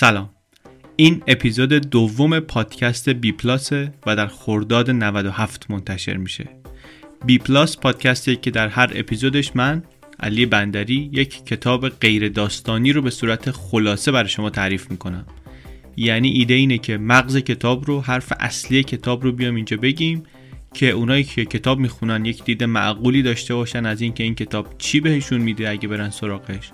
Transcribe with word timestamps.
سلام. 0.00 0.30
این 0.96 1.22
اپیزود 1.26 1.72
دوم 1.72 2.40
پادکست 2.40 3.08
بی 3.08 3.32
پلاس 3.32 3.72
و 3.72 4.16
در 4.16 4.26
خرداد 4.26 4.90
97 4.90 5.70
منتشر 5.70 6.16
میشه. 6.16 6.48
بی 7.26 7.38
پلاس 7.38 7.76
پادکستی 7.76 8.36
که 8.36 8.50
در 8.50 8.68
هر 8.68 8.92
اپیزودش 8.94 9.56
من 9.56 9.82
علی 10.20 10.46
بندری 10.46 11.10
یک 11.12 11.44
کتاب 11.44 11.88
غیر 11.88 12.28
داستانی 12.28 12.92
رو 12.92 13.02
به 13.02 13.10
صورت 13.10 13.50
خلاصه 13.50 14.12
برای 14.12 14.28
شما 14.28 14.50
تعریف 14.50 14.90
می‌کنم. 14.90 15.26
یعنی 15.96 16.28
ایده 16.28 16.54
اینه 16.54 16.78
که 16.78 16.98
مغز 16.98 17.36
کتاب 17.36 17.86
رو 17.86 18.00
حرف 18.00 18.32
اصلی 18.40 18.82
کتاب 18.82 19.24
رو 19.24 19.32
بیام 19.32 19.54
اینجا 19.54 19.76
بگیم 19.76 20.22
که 20.74 20.90
اونایی 20.90 21.24
که 21.24 21.44
کتاب 21.44 21.78
می‌خونن 21.78 22.24
یک 22.24 22.44
دید 22.44 22.64
معقولی 22.64 23.22
داشته 23.22 23.54
باشن 23.54 23.86
از 23.86 24.00
اینکه 24.00 24.24
این 24.24 24.34
کتاب 24.34 24.74
چی 24.78 25.00
بهشون 25.00 25.40
میده 25.40 25.68
اگه 25.68 25.88
برن 25.88 26.10
سراغش. 26.10 26.72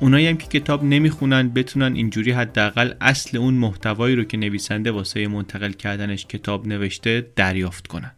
اونایی 0.00 0.26
هم 0.26 0.36
که 0.36 0.60
کتاب 0.60 0.84
نمی‌خونن 0.84 1.48
بتونن 1.48 1.94
اینجوری 1.96 2.30
حداقل 2.30 2.92
اصل 3.00 3.38
اون 3.38 3.54
محتوایی 3.54 4.16
رو 4.16 4.24
که 4.24 4.36
نویسنده 4.36 4.90
واسه 4.90 5.28
منتقل 5.28 5.72
کردنش 5.72 6.26
کتاب 6.26 6.66
نوشته 6.66 7.32
دریافت 7.36 7.86
کنن. 7.86 8.12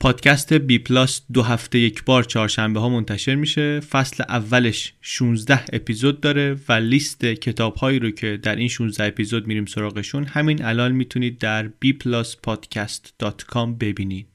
پادکست 0.00 0.52
بی 0.52 0.78
پلاس 0.78 1.22
دو 1.32 1.42
هفته 1.42 1.78
یک 1.78 2.04
بار 2.04 2.24
چهارشنبه 2.24 2.80
ها 2.80 2.88
منتشر 2.88 3.34
میشه. 3.34 3.80
فصل 3.80 4.24
اولش 4.28 4.94
16 5.00 5.64
اپیزود 5.72 6.20
داره 6.20 6.56
و 6.68 6.72
لیست 6.72 7.24
کتاب 7.24 7.76
هایی 7.76 7.98
رو 7.98 8.10
که 8.10 8.36
در 8.42 8.56
این 8.56 8.68
16 8.68 9.04
اپیزود 9.04 9.46
میریم 9.46 9.66
سراغشون 9.66 10.24
همین 10.24 10.64
الان 10.64 10.92
می‌تونید 10.92 11.38
در 11.38 11.70
bpluspodcast.com 11.84 13.68
ببینید. 13.80 14.31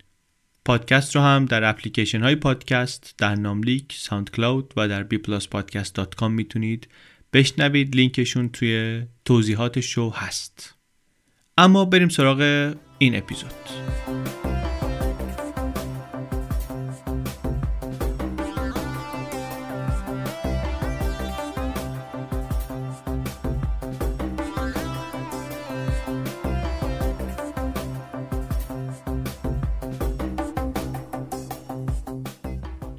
پادکست 0.67 1.15
رو 1.15 1.21
هم 1.21 1.45
در 1.45 1.63
اپلیکیشن 1.63 2.23
های 2.23 2.35
پادکست 2.35 3.15
در 3.17 3.35
ناملیک، 3.35 3.93
SoundCloud 3.93 4.73
و 4.77 4.87
در 4.87 5.03
bpluspodcast.com 5.03 6.23
می‌تونید 6.23 6.87
بشنوید. 7.33 7.95
لینکشون 7.95 8.49
توی 8.49 9.03
توضیحات 9.25 9.79
شو 9.79 10.09
هست. 10.09 10.75
اما 11.57 11.85
بریم 11.85 12.09
سراغ 12.09 12.73
این 12.97 13.15
اپیزود. 13.15 14.26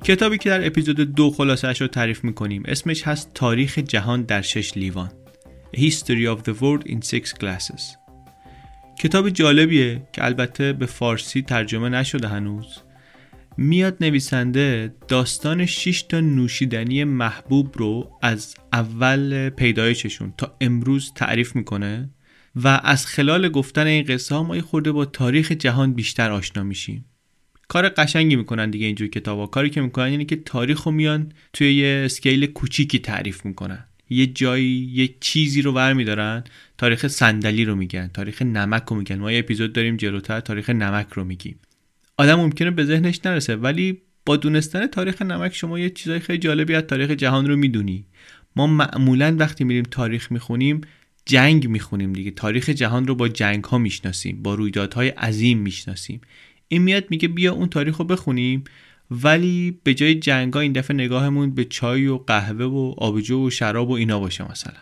کتابی 0.08 0.38
که 0.38 0.50
در 0.50 0.66
اپیزود 0.66 1.00
دو 1.00 1.30
خلاصش 1.30 1.80
رو 1.80 1.86
تعریف 1.86 2.24
می‌کنیم. 2.24 2.62
اسمش 2.66 3.02
هست 3.02 3.30
تاریخ 3.34 3.78
جهان 3.78 4.22
در 4.22 4.42
شش 4.42 4.76
لیوان. 4.76 5.10
A 5.76 5.78
History 5.78 6.36
of 6.36 6.42
the 6.48 6.54
World 6.60 6.90
in 6.90 6.96
Six 7.08 7.28
Glasses 7.40 7.82
کتاب 8.98 9.30
جالبیه 9.30 10.02
که 10.12 10.24
البته 10.24 10.72
به 10.72 10.86
فارسی 10.86 11.42
ترجمه 11.42 11.88
نشده 11.88 12.28
هنوز. 12.28 12.78
میاد 13.56 13.96
نویسنده 14.00 14.94
داستان 15.08 15.66
6 15.66 16.02
تا 16.02 16.20
نوشیدنی 16.20 17.04
محبوب 17.04 17.78
رو 17.78 18.10
از 18.22 18.54
اول 18.72 19.50
پیدایششون 19.50 20.34
تا 20.38 20.56
امروز 20.60 21.12
تعریف 21.14 21.56
می‌کنه 21.56 22.10
و 22.56 22.80
از 22.84 23.06
خلال 23.06 23.48
گفتن 23.48 23.86
این 23.86 24.04
قصه 24.04 24.34
ها 24.34 24.42
ما 24.42 24.60
خورده 24.60 24.92
با 24.92 25.04
تاریخ 25.04 25.52
جهان 25.52 25.92
بیشتر 25.94 26.32
آشنا 26.32 26.62
میشیم. 26.62 27.04
کار 27.68 27.88
قشنگی 27.88 28.36
می‌کنن 28.36 28.70
دیگه 28.70 28.86
اینجور 28.86 29.08
کتابا 29.08 29.46
کاری 29.46 29.70
که 29.70 29.80
می‌کنن 29.80 30.04
اینه 30.04 30.24
که 30.24 30.36
تاریخ 30.36 30.82
رو 30.82 30.92
میان 30.92 31.32
توی 31.52 31.74
یه 31.74 32.02
اسکیل 32.04 32.46
کوچیکی 32.46 32.98
تعریف 32.98 33.44
می‌کنن. 33.44 33.84
یه 34.10 34.26
جایی 34.26 34.90
یه 34.92 35.14
چیزی 35.20 35.62
رو 35.62 35.72
برمیدارن 35.72 36.44
تاریخ 36.78 37.06
صندلی 37.06 37.64
رو 37.64 37.74
میگن 37.74 38.10
تاریخ 38.14 38.42
نمک 38.42 38.82
رو 38.88 38.96
میگن. 38.96 39.18
ما 39.18 39.32
یه 39.32 39.38
اپیزود 39.38 39.72
داریم 39.72 39.96
جلوتر 39.96 40.40
تاریخ 40.40 40.70
نمک 40.70 41.06
رو 41.14 41.24
میگیم. 41.24 41.58
آدم 42.16 42.34
ممکنه 42.34 42.70
به 42.70 42.84
ذهنش 42.84 43.20
نرسه 43.24 43.56
ولی 43.56 43.98
با 44.26 44.36
دونستن 44.36 44.86
تاریخ 44.86 45.22
نمک 45.22 45.54
شما 45.54 45.78
یه 45.78 45.90
چیزای 45.90 46.20
خیلی 46.20 46.38
جالبی 46.38 46.74
از 46.74 46.82
تاریخ 46.82 47.10
جهان 47.10 47.46
رو 47.46 47.56
می‌دونی. 47.56 48.04
ما 48.56 48.66
معمولا 48.66 49.36
وقتی 49.38 49.64
میریم 49.64 49.84
تاریخ 49.90 50.32
می‌خونیم 50.32 50.80
جنگ 51.26 51.68
می‌خونیم 51.68 52.12
دیگه. 52.12 52.30
تاریخ 52.30 52.68
جهان 52.68 53.06
رو 53.06 53.14
با 53.14 53.28
جنگ 53.28 53.64
ها 53.64 53.78
می‌شناسیم 53.78 54.42
با 54.42 54.54
رویدادهای 54.54 55.08
عظیم 55.08 55.58
می‌شناسیم. 55.58 56.20
این 56.68 56.82
میاد 56.82 57.04
میگه 57.10 57.28
بیا 57.28 57.52
اون 57.52 57.68
تاریخ 57.68 57.96
رو 57.96 58.04
بخونیم. 58.04 58.64
ولی 59.10 59.80
به 59.84 59.94
جای 59.94 60.14
جنگا 60.14 60.60
این 60.60 60.72
دفعه 60.72 60.94
نگاهمون 60.94 61.54
به 61.54 61.64
چای 61.64 62.06
و 62.06 62.18
قهوه 62.18 62.64
و 62.64 62.94
آبجو 62.98 63.46
و 63.46 63.50
شراب 63.50 63.90
و 63.90 63.92
اینا 63.92 64.20
باشه 64.20 64.50
مثلا. 64.50 64.80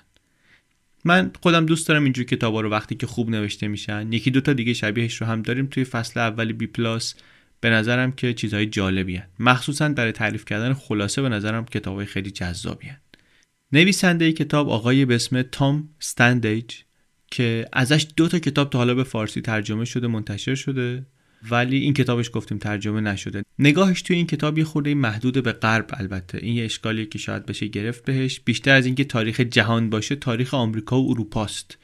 من 1.05 1.31
خودم 1.43 1.67
دوست 1.67 1.89
دارم 1.89 2.05
اینجور 2.05 2.25
کتابا 2.25 2.61
رو 2.61 2.71
وقتی 2.71 2.95
که 2.95 3.07
خوب 3.07 3.31
نوشته 3.31 3.69
میشن. 3.69 4.13
یکی 4.13 4.31
دوتا 4.31 4.53
دیگه 4.53 4.73
شبیهش 4.73 5.21
رو 5.21 5.27
هم 5.27 5.43
داریم 5.43 5.67
توی 5.67 5.85
فصل 5.85 6.21
اولی 6.21 6.53
بی 6.53 6.67
پلاس. 6.67 7.15
به 7.61 7.71
نظرم 7.71 8.13
که 8.13 8.35
چیزهای 8.35 8.67
جالبی 8.67 9.17
هن. 9.17 9.27
مخصوصا 9.39 9.89
برای 9.89 10.13
تعریف 10.13 10.45
کردن 10.45 10.75
خلاصه 10.75 11.23
به 11.23 11.29
نظرم 11.29 11.65
کتابهای 11.65 12.07
خیلی 12.07 12.31
جذابی 12.31 12.87
هن. 12.87 13.01
نویسنده 13.73 14.25
ای 14.25 14.33
کتاب 14.33 14.69
آقای 14.69 15.05
به 15.05 15.15
اسم 15.15 15.43
تام 15.43 15.89
استندیج 16.01 16.75
که 17.31 17.69
ازش 17.73 18.07
دو 18.17 18.29
تا 18.29 18.39
کتاب 18.39 18.71
تا 18.71 18.79
حالا 18.79 18.95
به 18.95 19.05
فارسی 19.05 19.41
ترجمه 19.41 19.85
شده 19.85 20.07
منتشر 20.07 20.55
شده. 20.55 21.07
ولی 21.51 21.79
این 21.79 21.95
کتابش 21.95 22.31
گفتیم 22.33 22.59
ترجمه 22.59 23.01
نشده. 23.01 23.43
نگاهش 23.59 24.03
توی 24.03 24.17
این 24.17 24.27
کتاب 24.27 24.59
یه 24.59 24.65
خورده 24.65 24.95
محدود 24.95 25.43
به 25.43 25.53
غرب 25.53 25.87
البته. 25.91 26.39
این 26.39 26.55
یه 26.55 26.65
اشکالی 26.65 27.07
که 27.07 27.19
شاید 27.19 27.47
بشه 27.47 27.67
گرفت 27.67 28.05
بهش. 28.05 28.41
بیشتر 28.41 28.75
از 28.75 28.87
اینکه 28.87 29.05
تاریخ 29.05 29.41
جهان 29.41 29.91
باشه 29.91 30.17
تاریخ 30.17 30.55
آمریکا 30.55 31.03
و 31.03 31.11
اروپاست. 31.11 31.79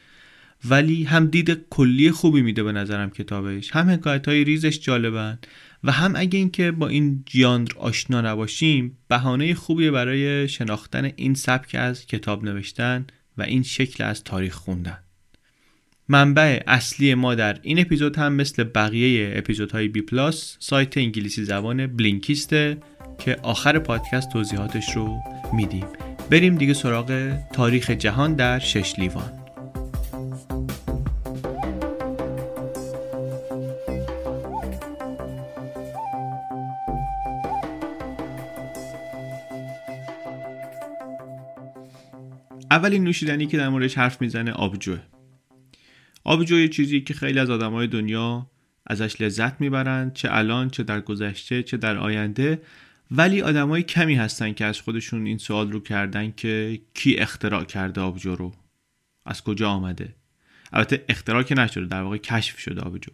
ولی 0.65 1.05
هم 1.05 1.27
دید 1.27 1.67
کلی 1.71 2.11
خوبی 2.11 2.43
میده 2.43 2.63
به 2.63 2.73
نظرم 2.73 3.11
کتابش. 3.11 3.71
هم 3.71 3.91
حکایت 3.91 4.29
های 4.29 4.45
ریزش 4.45 4.81
جالبن 4.81 5.39
و 5.85 5.93
هم 5.93 6.13
اگه 6.17 6.39
اینکه 6.39 6.71
با 6.71 6.89
این 6.89 7.23
جیانر 7.27 7.71
آشنا 7.77 8.21
نباشیم 8.21 8.99
بهانه 9.09 9.55
خوبی 9.55 9.91
برای 9.91 10.49
شناختن 10.49 11.13
این 11.17 11.35
سبک 11.35 11.75
از 11.79 12.07
کتاب 12.07 12.45
نوشتن 12.45 13.07
و 13.39 13.43
این 13.43 13.63
شکل 13.63 14.05
از 14.05 14.25
تاریخ 14.25 14.55
خوندن. 14.55 14.99
منبع 16.13 16.63
اصلی 16.67 17.15
ما 17.15 17.35
در 17.35 17.59
این 17.63 17.79
اپیزود 17.79 18.17
هم 18.17 18.33
مثل 18.33 18.65
بقیه 18.65 19.35
اپیزودهای 19.37 19.89
بی 19.89 20.03
پلاس 20.03 20.57
سایت 20.59 20.99
انگلیسی 20.99 21.45
زبان 21.45 21.87
بلینکیسته 21.87 22.77
که 23.19 23.37
آخر 23.43 23.79
پادکست 23.79 24.33
توضیحاتش 24.33 24.97
رو 24.97 25.21
میدیم. 25.53 25.87
بریم 26.31 26.55
دیگه 26.55 26.75
سراغ 26.75 27.33
تاریخ 27.53 27.91
جهان 27.91 28.35
در 28.35 28.59
شش 28.59 28.99
لیوان. 28.99 29.33
اولین 42.71 43.05
نوشیدنی 43.05 43.47
که 43.47 43.57
در 43.57 43.69
موردش 43.69 43.99
حرف 43.99 44.21
می‌زنه 44.21 44.53
آبجوه. 44.53 45.12
آبجو 46.33 46.61
یه 46.61 46.69
چیزی 46.69 47.01
که 47.01 47.15
خیلی 47.15 47.39
از 47.39 47.51
آدمای 47.51 47.87
دنیا 47.87 48.51
ازش 48.87 49.21
لذت 49.21 49.61
می‌برند 49.61 50.13
چه 50.13 50.29
الان 50.31 50.71
چه 50.71 50.83
در 50.83 51.01
گذشته 51.01 51.63
چه 51.63 51.77
در 51.77 51.97
آینده. 51.97 52.63
ولی 53.11 53.43
آدمای 53.43 53.83
کمی 53.83 54.15
هستن 54.15 54.53
که 54.53 54.65
از 54.65 54.81
خودشون 54.81 55.27
این 55.27 55.39
سوال 55.39 55.73
رو 55.73 55.81
کردن 55.81 56.33
که 56.37 56.81
کی 56.95 57.17
اختراع 57.17 57.65
کرده 57.65 58.01
آبجو 58.01 58.37
رو؟ 58.37 58.53
از 59.27 59.43
کجا 59.43 59.71
آمده؟ 59.71 60.15
البته 60.73 61.05
اختراع 61.09 61.43
که 61.43 61.55
نشده 61.55 61.87
در 61.87 62.03
واقع 62.03 62.17
کشف 62.17 62.59
شده 62.59 62.81
آبجو. 62.81 63.13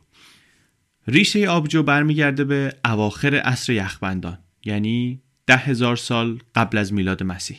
ریشه 1.08 1.48
آبجو 1.48 1.82
برمیگرده 1.82 2.44
به 2.44 2.75
اواخر 2.84 3.34
عصر 3.34 3.72
یخبندان 3.72 4.38
یعنی 4.64 5.22
ده 5.46 5.56
هزار 5.56 5.96
سال 5.96 6.38
قبل 6.54 6.78
از 6.78 6.93
میلاد 6.93 7.22
مسیح. 7.22 7.58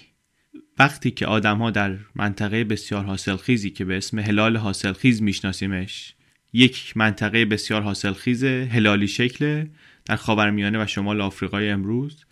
وقتی 0.80 1.12
که 1.12 1.26
آدم 1.26 1.58
ها 1.58 1.72
در 1.72 1.98
منطقه 2.16 2.64
بسیار 2.64 3.04
حاصلخیزی 3.04 3.70
که 3.70 3.86
به 3.86 3.98
اسم 3.98 4.20
هلال 4.20 4.58
حاصلخیز 4.58 5.22
میشناسیمش 5.22 6.14
یک 6.54 6.98
منطقه 6.98 7.46
بسیار 7.46 7.82
حاصلخیز 7.82 8.44
هلالی 8.44 9.08
شکل 9.08 9.66
در 10.06 10.16
خاورمیانه 10.16 10.84
و 10.84 10.88
شمال 10.88 11.22
آفریقای 11.22 11.70
امروز 11.70 12.26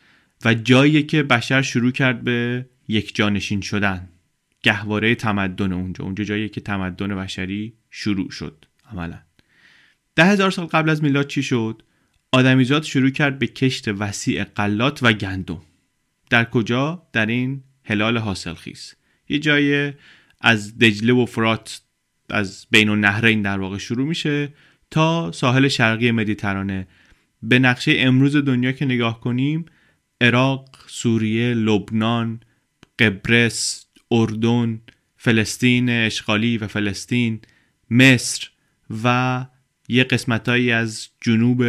و 0.46 0.54
جایی 0.54 1.04
که 1.04 1.24
بشر 1.24 1.62
شروع 1.62 1.92
کرد 1.92 2.24
به 2.24 2.66
یک 2.88 3.16
جانشین 3.16 3.62
شدن 3.62 4.10
گهواره 4.64 5.16
تمدن 5.16 5.72
اونجا 5.74 6.04
اونجا 6.04 6.24
جایی 6.24 6.50
که 6.50 6.62
تمدن 6.62 7.16
بشری 7.16 7.74
شروع 7.92 8.32
شد 8.32 8.66
عملا 8.92 9.20
ده 10.16 10.26
هزار 10.26 10.52
سال 10.52 10.66
قبل 10.66 10.90
از 10.90 11.04
میلاد 11.04 11.28
چی 11.28 11.44
شد؟ 11.44 11.84
آدمیزاد 12.32 12.84
شروع 12.84 13.10
کرد 13.10 13.40
به 13.40 13.48
کشت 13.48 13.88
وسیع 13.88 14.44
قلات 14.44 15.04
و 15.04 15.14
گندم 15.14 15.62
در 16.30 16.46
کجا؟ 16.46 17.08
در 17.14 17.26
این 17.26 17.64
هلال 17.88 18.18
حاصلخیز. 18.18 18.96
یه 19.30 19.40
جای 19.40 19.94
از 20.42 20.78
دجله 20.78 21.14
و 21.14 21.26
فرات 21.26 21.82
از 22.30 22.68
بین 22.72 22.90
النهرین 22.90 23.42
در 23.42 23.60
واقع 23.60 23.78
شروع 23.78 24.08
میشه 24.08 24.54
تا 24.92 25.32
ساحل 25.32 25.68
شرقی 25.68 26.12
مدیترانه. 26.12 26.88
به 27.44 27.60
نقشه 27.60 27.94
امروز 27.98 28.36
دنیا 28.36 28.72
که 28.72 28.86
نگاه 28.86 29.22
کنیم 29.22 29.66
عراق، 30.22 30.70
سوریه، 30.88 31.54
لبنان، 31.54 32.40
قبرس، 33.00 33.86
اردن، 34.12 34.82
فلسطین 35.18 35.90
اشغالی 35.90 36.58
و 36.58 36.68
فلسطین 36.68 37.42
مصر 37.92 38.50
و 39.04 39.46
یه 39.88 40.04
قسمتهایی 40.04 40.72
از 40.72 41.10
جنوب 41.22 41.64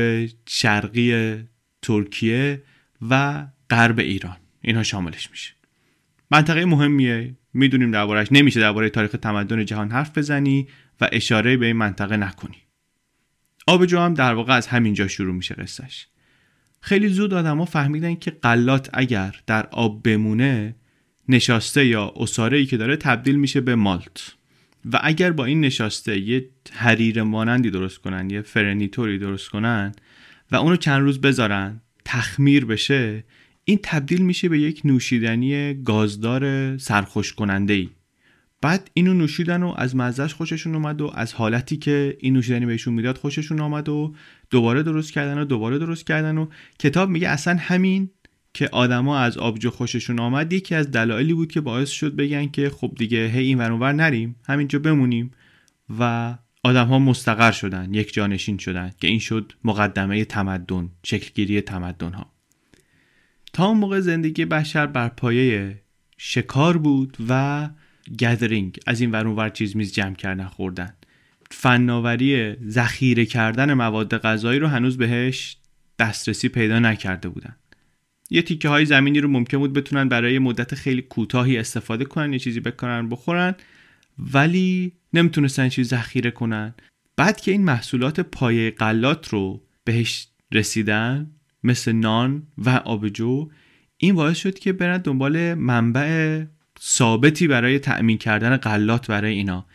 شرقی 0.49 1.37
ترکیه 1.83 2.63
و 3.11 3.47
غرب 3.71 3.99
ایران. 3.99 4.37
اینها 4.63 4.83
شاملش 4.83 5.31
میشه. 5.31 5.58
منطقه 6.31 6.65
مهمیه. 6.65 7.35
می‌دونیم 7.55 7.91
دربارهش 7.91 8.29
نمیشه 8.31 8.61
درباره 8.61 8.89
تاریخ 8.89 9.11
تمدن 9.11 9.65
جهان 9.65 9.91
حرف 9.91 10.19
بزنی 10.19 10.69
و 11.01 11.09
اشاره 11.13 11.57
به 11.57 11.67
این 11.67 11.77
منطقه 11.77 12.17
نکنی. 12.17 12.57
آبجو 13.67 13.99
هم 13.99 14.15
در 14.15 14.35
واقع 14.35 14.53
از 14.53 14.67
همینجا 14.67 15.09
شروع 15.09 15.35
میشه 15.35 15.55
قصهش 15.55 16.07
خیلی 16.81 17.09
زود 17.09 17.35
آدما 17.35 17.65
فهمیدن 17.65 18.15
که 18.15 18.31
قلات 18.31 18.91
اگر 18.93 19.35
در 19.47 19.67
آب 19.67 20.03
بمونه 20.03 20.75
نشاسته 21.29 21.87
یا 21.87 22.13
اساره 22.17 22.65
که 22.65 22.77
داره 22.77 22.97
تبدیل 22.97 23.37
میشه 23.37 23.61
به 23.61 23.75
مالت. 23.75 24.35
و 24.93 25.01
اگر 25.03 25.33
با 25.33 25.45
این 25.45 25.61
نشاسته 25.61 26.19
یه 26.19 26.49
حریر 26.73 27.23
مانندی 27.23 27.71
درست 27.71 27.99
کنن 27.99 28.31
یه 28.31 28.43
فرنیتوری 28.43 29.19
درست 29.19 29.49
کنن 29.49 29.93
و 30.51 30.57
اونو 30.57 30.77
چند 30.77 31.01
روز 31.03 31.21
بذارن 31.21 31.81
تخمیر 32.05 32.65
بشه 32.65 33.25
این 33.69 33.79
تبدیل 33.83 34.23
میشه 34.23 34.49
به 34.49 34.61
یک 34.61 34.81
نوشیدنی 34.85 35.75
گازدار 35.75 36.77
سرخوش 36.79 37.33
کننده 37.33 37.73
ای 37.73 37.89
بعد 38.61 38.91
اینو 38.95 39.15
نوشیدن 39.15 39.63
و 39.63 39.75
از 39.77 39.97
مزهش 39.97 40.35
خوششون 40.35 40.75
اومد 40.75 41.01
و 41.01 41.11
از 41.15 41.35
حالتی 41.35 41.77
که 41.77 42.17
این 42.21 42.35
نوشیدنی 42.35 42.67
بهشون 42.67 42.95
می‌داد 42.95 43.19
خوششون 43.19 43.61
آمد 43.61 43.89
و 43.89 44.15
دوباره 44.51 44.83
درست 44.83 45.13
کردن 45.13 45.39
و 45.39 45.45
دوباره 45.45 45.79
درست 45.79 46.07
کردن 46.07 46.39
و 46.39 46.47
کتاب 46.79 47.09
میگه 47.09 47.29
اصلا 47.29 47.57
همین 47.61 48.11
که 48.55 48.69
آدما 48.73 49.19
از 49.19 49.39
آبجو 49.39 49.71
خوششون 49.71 50.21
آمد 50.21 50.53
یکی 50.53 50.75
از 50.75 50.91
دلایلی 50.91 51.35
بود 51.35 51.53
که 51.53 51.61
باعث 51.61 51.91
شد 51.91 52.17
بگن 52.17 52.47
که 52.47 52.71
خب 52.71 52.93
دیگه 52.97 53.27
هی 53.27 53.45
این 53.45 53.59
ور 53.59 53.93
نریم 53.93 54.37
همینجا 54.47 54.79
بمونیم 54.79 55.31
و 55.99 56.35
آدم 56.65 56.87
ها 56.87 56.99
مستقر 56.99 57.53
شدن 57.53 57.95
یک 57.95 58.13
جانشین 58.13 58.59
شدن 58.59 58.93
که 59.01 59.09
این 59.09 59.19
شد 59.19 59.53
مقدمه 59.65 60.25
تمدن 60.25 60.89
شکلگیری 61.03 61.61
تمدن 61.61 62.13
ها 62.13 62.38
تا 63.59 63.67
اون 63.67 63.79
موقع 63.79 64.01
زندگی 64.01 64.45
بشر 64.45 64.87
بر 64.87 65.09
پایه 65.09 65.83
شکار 66.19 66.79
بود 66.79 67.17
و 67.29 67.69
گدرینگ 68.19 68.79
از 68.87 69.01
این 69.01 69.11
ور 69.11 69.27
ور 69.27 69.49
چیز 69.49 69.77
میز 69.77 69.93
جمع 69.93 70.15
کردن 70.15 70.45
خوردن. 70.45 70.95
فناوری 71.51 72.57
ذخیره 72.69 73.27
کردن 73.27 73.75
مواد 73.75 74.19
غذایی 74.19 74.59
رو 74.59 74.67
هنوز 74.67 74.99
بهش 74.99 75.57
دسترسی 75.99 76.49
پیدا 76.49 76.79
نکرده 76.79 77.29
بودن. 77.29 77.57
یه 78.31 78.43
تیکه 78.43 78.69
های 78.69 78.85
زمینی 78.85 79.21
رو 79.21 79.29
ممکن 79.29 79.59
بود 79.59 79.73
بتونن 79.73 80.09
برای 80.09 80.39
مدت 80.39 80.75
خیلی 80.75 81.03
کوتاهی 81.03 81.59
استفاده 81.59 82.05
کنن 82.05 82.33
یه 82.33 82.39
چیزی 82.39 82.61
بکنن 82.61 83.09
بخورن 83.09 83.55
ولی 84.19 84.93
نمی‌تونستن 85.13 85.69
چیزی 85.69 85.89
ذخیره 85.89 86.31
کنن. 86.31 86.75
بعد 87.17 87.41
که 87.41 87.53
این 87.53 87.65
محصولات 87.65 88.21
پایه 88.21 88.71
غلات 88.71 89.29
رو 89.29 89.63
بهش 89.85 90.29
رسیدن 90.53 91.31
مثل 91.63 91.93
نان 91.93 92.43
و 92.59 92.71
آبجو 92.71 93.49
این 93.97 94.15
باعث 94.15 94.39
شد 94.39 94.59
که 94.59 94.73
برن 94.73 94.99
دنبال 94.99 95.55
منبع 95.55 96.45
ثابتی 96.81 97.49
برای 97.49 97.79
تأمین 97.79 98.19
کردن 98.19 98.57
غلات 98.57 99.07
برای 99.07 99.33
اینا. 99.35 99.67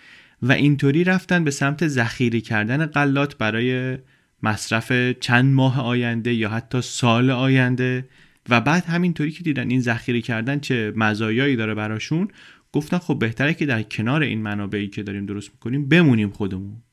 و 0.42 0.52
اینطوری 0.52 1.04
رفتن 1.04 1.44
به 1.44 1.52
سمت 1.52 1.88
ذخیره 1.88 2.42
کردن 2.42 2.86
غلات 2.86 3.38
برای 3.38 3.98
مصرف 4.44 4.92
چند 5.20 5.54
ماه 5.54 5.82
آینده 5.82 6.34
یا 6.34 6.50
حتی 6.50 6.82
سال 6.82 7.30
آینده. 7.30 8.06
و 8.50 8.62
بعد 8.62 8.86
همینطوری 8.86 9.32
که 9.32 9.44
دیدن 9.44 9.70
این 9.70 9.82
ذخیره 9.82 10.22
کردن 10.22 10.60
چه 10.60 10.94
مزایایی 10.96 11.56
داره 11.56 11.74
براشون 11.74 12.28
گفتن 12.72 12.98
خب 12.98 13.20
بهتره 13.20 13.54
که 13.54 13.66
در 13.66 13.84
کنار 13.84 14.22
این 14.22 14.42
منابعی 14.42 14.88
که 14.88 15.04
داریم 15.04 15.26
درست 15.26 15.52
می‌کنیم 15.52 15.90
بمونیم 15.90 16.30
خودمون. 16.30 16.84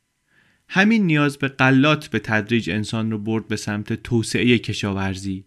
همین 0.72 1.06
نیاز 1.06 1.38
به 1.38 1.48
قلات 1.48 2.08
به 2.08 2.18
تدریج 2.18 2.70
انسان 2.70 3.10
رو 3.10 3.18
برد 3.18 3.48
به 3.48 3.56
سمت 3.56 3.92
توسعه 3.92 4.58
کشاورزی. 4.58 5.44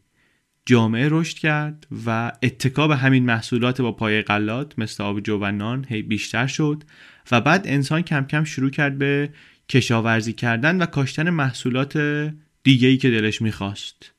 جامعه 0.65 1.07
رشد 1.11 1.37
کرد 1.37 1.87
و 2.05 2.31
اتکا 2.43 2.87
به 2.87 2.95
همین 2.95 3.25
محصولات 3.25 3.81
با 3.81 3.91
پای 3.91 4.21
قلات 4.21 4.79
مثل 4.79 5.03
آبجو 5.03 5.37
و 5.41 5.51
نان 5.51 5.85
هی 5.89 6.01
بیشتر 6.01 6.47
شد 6.47 6.83
و 7.31 7.41
بعد 7.41 7.67
انسان 7.67 8.01
کم 8.01 8.23
کم 8.23 8.43
شروع 8.43 8.69
کرد 8.69 8.97
به 8.97 9.29
کشاورزی 9.69 10.33
کردن 10.33 10.81
و 10.81 10.85
کاشتن 10.85 11.29
محصولات 11.29 11.97
دیگهی 12.63 12.97
که 12.97 13.09
دلش 13.09 13.41
می‌خواست. 13.41 14.11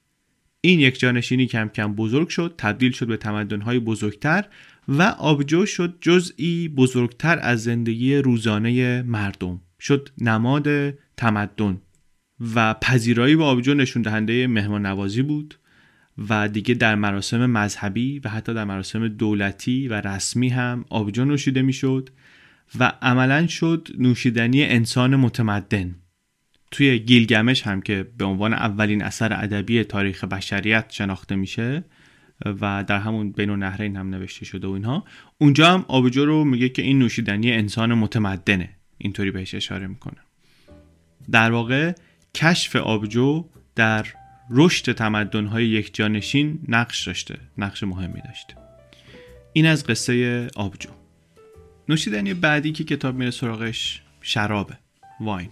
این 0.61 0.81
یک 0.81 0.99
جانشینی 0.99 1.47
کم 1.47 1.69
کم 1.69 1.95
بزرگ 1.95 2.29
شد 2.29 2.55
تبدیل 2.59 2.93
شد 2.93 3.07
به 3.07 3.17
تمدنهای 3.17 3.79
بزرگتر 3.79 4.45
و 4.89 5.03
آبجو 5.03 5.67
شد 5.67 5.99
جزئی 6.01 6.69
بزرگتر 6.69 7.39
از 7.43 7.63
زندگی 7.63 8.17
روزانه 8.17 9.03
مردم. 9.03 9.61
شد 9.81 10.09
نماد 10.19 10.95
تمدن 11.17 11.81
و 12.55 12.75
پذیرایی 12.75 13.37
به 13.37 13.45
آبجو 13.45 13.75
نشون 13.75 14.03
دهنده 14.03 14.47
مهمان 14.47 14.87
نوازی 14.87 15.23
بود 15.23 15.55
و 16.29 16.49
دیگه 16.49 16.75
در 16.75 16.95
مراسم 16.95 17.47
مذهبی 17.47 18.19
و 18.19 18.29
حتی 18.29 18.55
در 18.55 18.65
مراسم 18.65 19.09
دولتی 19.09 19.89
و 19.89 19.95
رسمی 19.95 20.49
هم 20.49 20.85
آبجو 20.91 21.25
نوشیده 21.25 21.63
می‌شد 21.63 22.11
و 22.79 22.93
عملا 23.03 23.47
شد 23.47 23.89
نوشیدنی 23.99 24.65
انسان 24.65 25.17
متمدن. 25.17 25.95
توی 26.71 26.99
گیلگمش 26.99 27.63
هم 27.63 27.83
که 27.83 28.07
به 28.19 28.25
عنوان 28.25 28.55
اولین 28.55 29.03
اثر 29.03 29.33
ادبی 29.33 29.85
تاریخ 29.85 30.25
بشریت 30.25 30.87
شناخته 30.91 31.37
میشه 31.37 31.85
و 32.45 32.85
در 32.89 32.99
همون 32.99 33.33
بین 33.33 33.51
نهرین 33.51 33.97
هم 33.97 34.11
نوشته 34.11 34.45
شده 34.45 34.67
و 34.67 34.71
اینها 34.71 35.05
اونجا 35.39 35.73
هم 35.73 35.85
آبجو 35.89 36.25
رو 36.25 36.45
میگه 36.45 36.69
که 36.69 36.83
این 36.83 36.99
نوشیدنی 36.99 37.53
انسان 37.53 37.95
متمدنه. 37.95 38.69
اینطوری 39.05 39.31
بهش 39.31 39.55
اشاره 39.55 39.87
می‌کنه. 39.87 40.21
در 41.31 41.51
واقع 41.53 41.93
کشف 42.35 42.77
آبجو 42.77 43.45
در 43.75 44.07
رشد 44.51 44.93
یک 45.61 45.95
جانشین 45.95 46.59
نقش 46.69 47.07
داشته 47.07 47.39
نقش 47.59 47.83
مهمی 47.83 48.21
داشته. 48.21 48.55
این 49.53 49.67
از 49.67 49.87
قصه 49.87 50.47
آبجو. 50.57 50.91
نوشیدنی 51.89 52.35
بعدی 52.35 52.73
که 52.73 52.85
کتاب 52.85 53.15
میره 53.15 53.31
سراغش 53.31 54.03
شرابه 54.21 54.79
واین. 55.21 55.51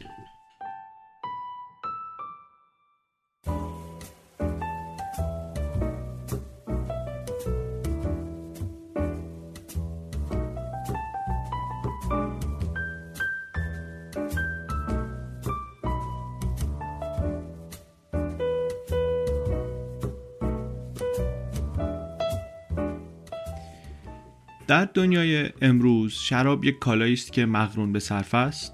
در 24.66 24.85
دنیای 24.85 25.50
امروز 25.62 26.12
شراب 26.12 26.64
یک 26.64 26.78
کالایی 26.78 27.12
است 27.12 27.33
که 27.33 27.47
مغرون 27.47 27.92
به 27.92 28.00
صرف 28.00 28.35
است 28.35 28.73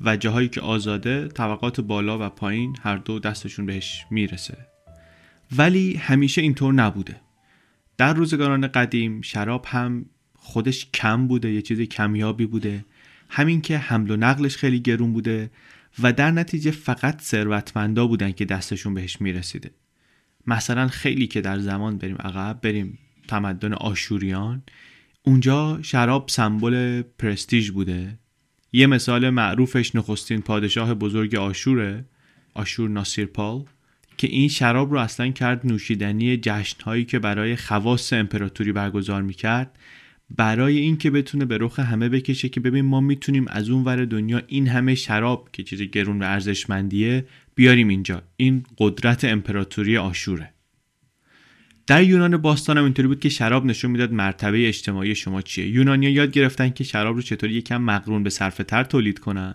و 0.00 0.16
جاهایی 0.16 0.48
که 0.48 0.60
آزاده 0.60 1.28
طبقات 1.28 1.80
بالا 1.80 2.26
و 2.26 2.28
پایین 2.28 2.76
هر 2.82 2.96
دو 2.96 3.18
دستشون 3.18 3.66
بهش 3.66 4.06
می‌رسه. 4.10 4.58
ولی 5.56 5.94
همیشه 5.94 6.42
اینطور 6.42 6.74
نبوده. 6.74 7.20
در 7.96 8.14
روزگاران 8.14 8.66
قدیم 8.66 9.20
شراب 9.20 9.66
هم 9.68 10.06
خودش 10.34 10.90
کم 10.94 11.26
بوده 11.26 11.52
یه 11.52 11.62
چیز 11.62 11.80
کمیابی 11.80 12.46
بوده. 12.46 12.84
همین 13.28 13.60
که 13.60 13.78
حمل 13.78 14.10
و 14.10 14.16
نقلش 14.16 14.56
خیلی 14.56 14.80
گرون 14.80 15.12
بوده 15.12 15.50
و 16.02 16.12
در 16.12 16.30
نتیجه 16.30 16.70
فقط 16.70 17.22
ثروتمندا 17.22 18.06
بودن 18.06 18.32
که 18.32 18.44
دستشون 18.44 18.94
بهش 18.94 19.20
می‌رسیده. 19.20 19.70
مثلا 20.46 20.88
خیلی 20.88 21.26
که 21.26 21.40
در 21.40 21.58
زمان 21.58 21.98
بریم 21.98 22.16
عقب 22.16 22.60
بریم 22.62 22.98
تمدن 23.28 23.72
آشوریان 23.72 24.62
اونجا 25.28 25.78
شراب 25.82 26.28
سمبل 26.28 27.02
پرستیژ 27.02 27.70
بوده. 27.70 28.18
یه 28.72 28.86
مثال 28.86 29.30
معروفش 29.30 29.94
نخستین 29.94 30.40
پادشاه 30.40 30.94
بزرگ 30.94 31.34
آشوره 31.34 32.04
آشور 32.54 32.88
ناصیرپال 32.88 33.64
که 34.16 34.26
این 34.26 34.48
شراب 34.48 34.92
رو 34.92 34.98
اصلا 34.98 35.28
کرد 35.30 35.66
نوشیدنی 35.66 36.36
جشنهایی 36.36 37.04
که 37.04 37.18
برای 37.18 37.56
خواص 37.56 38.12
امپراتوری 38.12 38.72
برگزار 38.72 39.22
می‌کرد 39.22 39.78
برای 40.36 40.78
اینکه 40.78 41.10
بتونه 41.10 41.44
به 41.44 41.58
رخ 41.60 41.78
همه 41.78 42.08
بکشه 42.08 42.48
که 42.48 42.60
ببین 42.60 42.84
ما 42.84 43.00
می‌تونیم 43.00 43.44
از 43.48 43.70
اون 43.70 43.84
ور 43.84 44.04
دنیا 44.04 44.42
این 44.46 44.68
همه 44.68 44.94
شراب 44.94 45.48
که 45.52 45.62
چیز 45.62 45.82
گرون 45.82 46.22
و 46.22 46.24
ارزشمندیه 46.24 47.26
بیاریم 47.54 47.88
اینجا. 47.88 48.22
این 48.36 48.64
قدرت 48.78 49.24
امپراتوری 49.24 49.96
آشوره. 49.96 50.55
در 51.86 52.02
یونان 52.02 52.36
باستان 52.36 52.78
هم 52.78 52.84
اینطوری 52.84 53.08
بود 53.08 53.20
که 53.20 53.28
شراب 53.28 53.66
نشون 53.66 53.90
می‌داد 53.90 54.12
مرتبه 54.12 54.68
اجتماعی 54.68 55.14
شما 55.14 55.42
چیه. 55.42 55.68
یونانیا 55.68 56.10
یاد 56.10 56.30
گرفتن 56.30 56.70
که 56.70 56.84
شراب 56.84 57.16
رو 57.16 57.22
چطوری 57.22 57.54
یکم 57.54 57.82
مقرون 57.82 58.22
به 58.22 58.30
صرفه 58.30 58.64
تر 58.64 58.84
تولید 58.84 59.18
کنن. 59.18 59.54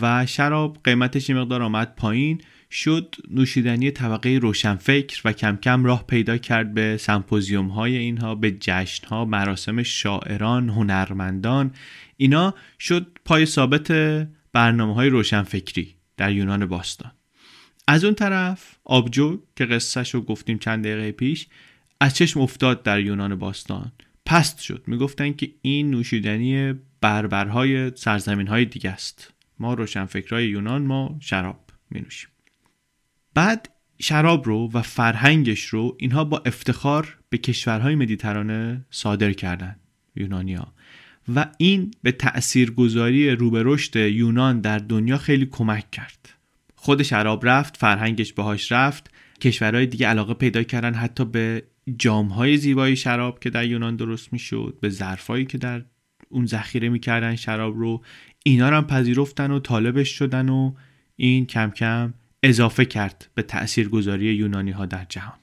و 0.00 0.26
شراب 0.26 0.78
قیمتش 0.84 1.28
یه 1.28 1.36
مقدار 1.36 1.62
آمد 1.62 1.94
پایین. 1.96 2.40
شد 2.70 3.14
نوشیدنی 3.30 3.90
طبقه 3.90 4.38
روشنفکر 4.42 5.20
و 5.24 5.32
کم 5.32 5.56
کم 5.56 5.84
راه 5.84 6.06
پیدا 6.06 6.36
کرد 6.36 6.74
به 6.74 6.96
سمپوزیوم 6.96 7.68
های 7.68 7.96
اینها 7.96 8.34
به 8.34 8.56
جشن 8.60 9.06
ها 9.06 9.24
مراسم 9.24 9.82
شاعران 9.82 10.68
هنرمندان. 10.68 11.70
اینا 12.16 12.54
شد 12.78 13.18
پای 13.24 13.46
ثابت 13.46 13.92
برنامه 14.52 14.94
های 14.94 15.08
روشنفکری 15.08 15.94
در 16.16 16.32
یونان 16.32 16.66
باستان. 16.66 17.10
از 17.90 18.04
اون 18.04 18.14
طرف 18.14 18.76
آبجو 18.84 19.40
که 19.56 19.64
قصهش 19.64 20.14
رو 20.14 20.20
گفتیم 20.20 20.58
چند 20.58 20.84
دقیقه 20.84 21.12
پیش 21.12 21.46
از 22.00 22.14
چشم 22.14 22.40
افتاد 22.40 22.82
در 22.82 23.00
یونان 23.00 23.34
باستان. 23.34 23.92
پست 24.26 24.60
شد. 24.60 24.82
می‌گفتن 24.86 25.32
که 25.32 25.50
این 25.62 25.90
نوشیدنی 25.90 26.74
بربرهای 27.00 27.92
سرزمین 27.96 28.46
های 28.46 28.64
دیگه 28.64 28.90
است. 28.90 29.32
ما 29.58 29.74
روشنفکرهای 29.74 30.48
یونان 30.48 30.82
ما 30.82 31.16
شراب 31.20 31.70
می 31.90 32.00
نوشیم 32.00 32.28
بعد 33.34 33.68
شراب 33.98 34.46
رو 34.46 34.70
و 34.72 34.82
فرهنگش 34.82 35.64
رو 35.64 35.96
اینها 35.98 36.24
با 36.24 36.42
افتخار 36.46 37.18
به 37.30 37.38
کشورهای 37.38 37.94
مدیترانه 37.94 38.84
صادر 38.90 39.32
کردن 39.32 39.76
یونانیا 40.16 40.72
و 41.34 41.46
این 41.58 41.90
به 42.02 42.12
تأثیرگذاری 42.12 43.30
روبه 43.30 43.62
رشد 43.64 43.96
یونان 43.96 44.60
در 44.60 44.78
دنیا 44.78 45.18
خیلی 45.18 45.46
کمک 45.46 45.90
کرد. 45.90 46.39
خود 46.82 47.02
شراب 47.02 47.46
رفت 47.46 47.76
فرهنگش 47.76 48.32
باهاش 48.32 48.72
رفت. 48.72 49.10
کشورهای 49.40 49.86
دیگه 49.86 50.06
علاقه 50.06 50.34
پیدا 50.34 50.62
کردن 50.62 50.94
حتی 50.94 51.24
به 51.24 51.62
جامهای 51.98 52.56
زیبای 52.56 52.96
شراب 52.96 53.40
که 53.40 53.50
در 53.50 53.66
یونان 53.66 53.96
درست 53.96 54.32
می‌شد 54.32 54.78
به 54.80 54.88
ظرفایی 54.88 55.44
که 55.44 55.58
در 55.58 55.82
اون 56.28 56.46
ذخیره 56.46 56.88
می‌کردن 56.88 57.36
شراب 57.36 57.78
رو 57.78 58.04
اینا 58.44 58.68
رو 58.68 58.76
هم 58.76 58.86
پذیرفتن 58.86 59.50
و 59.50 59.58
طالبش 59.58 60.08
شدن 60.08 60.48
و 60.48 60.72
این 61.16 61.46
کم 61.46 61.70
کم 61.70 62.14
اضافه 62.42 62.84
کرد 62.84 63.28
به 63.34 63.42
تاثیرگذاری 63.42 64.34
یونانی 64.34 64.70
ها 64.70 64.86
در 64.86 65.06
جهان. 65.08 65.38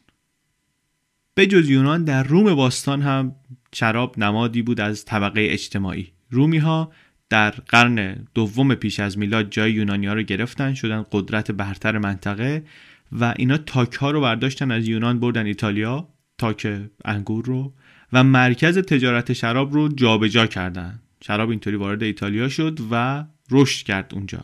به 1.34 1.48
جز 1.48 1.70
یونان 1.70 2.04
در 2.04 2.24
روم 2.24 2.56
باستان 2.56 3.02
هم 3.02 3.36
شراب 3.74 4.20
نمادی 4.20 4.62
بود 4.62 4.82
از 4.82 5.06
طبقه 5.06 5.48
اجتماعی. 5.50 6.12
رومی 6.30 6.58
ها 6.58 6.92
در 7.30 7.52
قرن 7.52 8.28
دوم 8.34 8.76
پیش 8.76 9.00
از 9.00 9.18
میلاد 9.18 9.50
جای 9.50 9.72
یونانی 9.72 10.08
ها 10.08 10.14
رو 10.14 10.22
گرفتن 10.22 10.74
شدن 10.74 11.06
قدرت 11.12 11.52
برتر 11.52 11.98
منطقه 11.98 12.64
و 13.12 13.34
اینا 13.38 13.58
تاک 13.58 13.94
ها 13.94 14.12
رو 14.12 14.22
برداشتن 14.22 14.72
از 14.72 14.88
یونان 14.88 15.20
بردن 15.20 15.46
ایتالیا 15.46 16.08
تاک 16.38 16.82
انگور 17.06 17.46
رو 17.46 17.74
و 18.14 18.24
مرکز 18.24 18.78
تجارت 18.78 19.34
شراب 19.34 19.74
رو 19.74 19.88
جابجا 19.88 20.28
جا 20.28 20.48
کردن. 20.48 21.00
شراب 21.24 21.50
اینطوری 21.50 21.76
وارد 21.76 22.04
ایتالیا 22.04 22.50
شد 22.50 22.80
و 22.92 23.26
رشد 23.52 23.86
کرد 23.86 24.12
اونجا. 24.14 24.44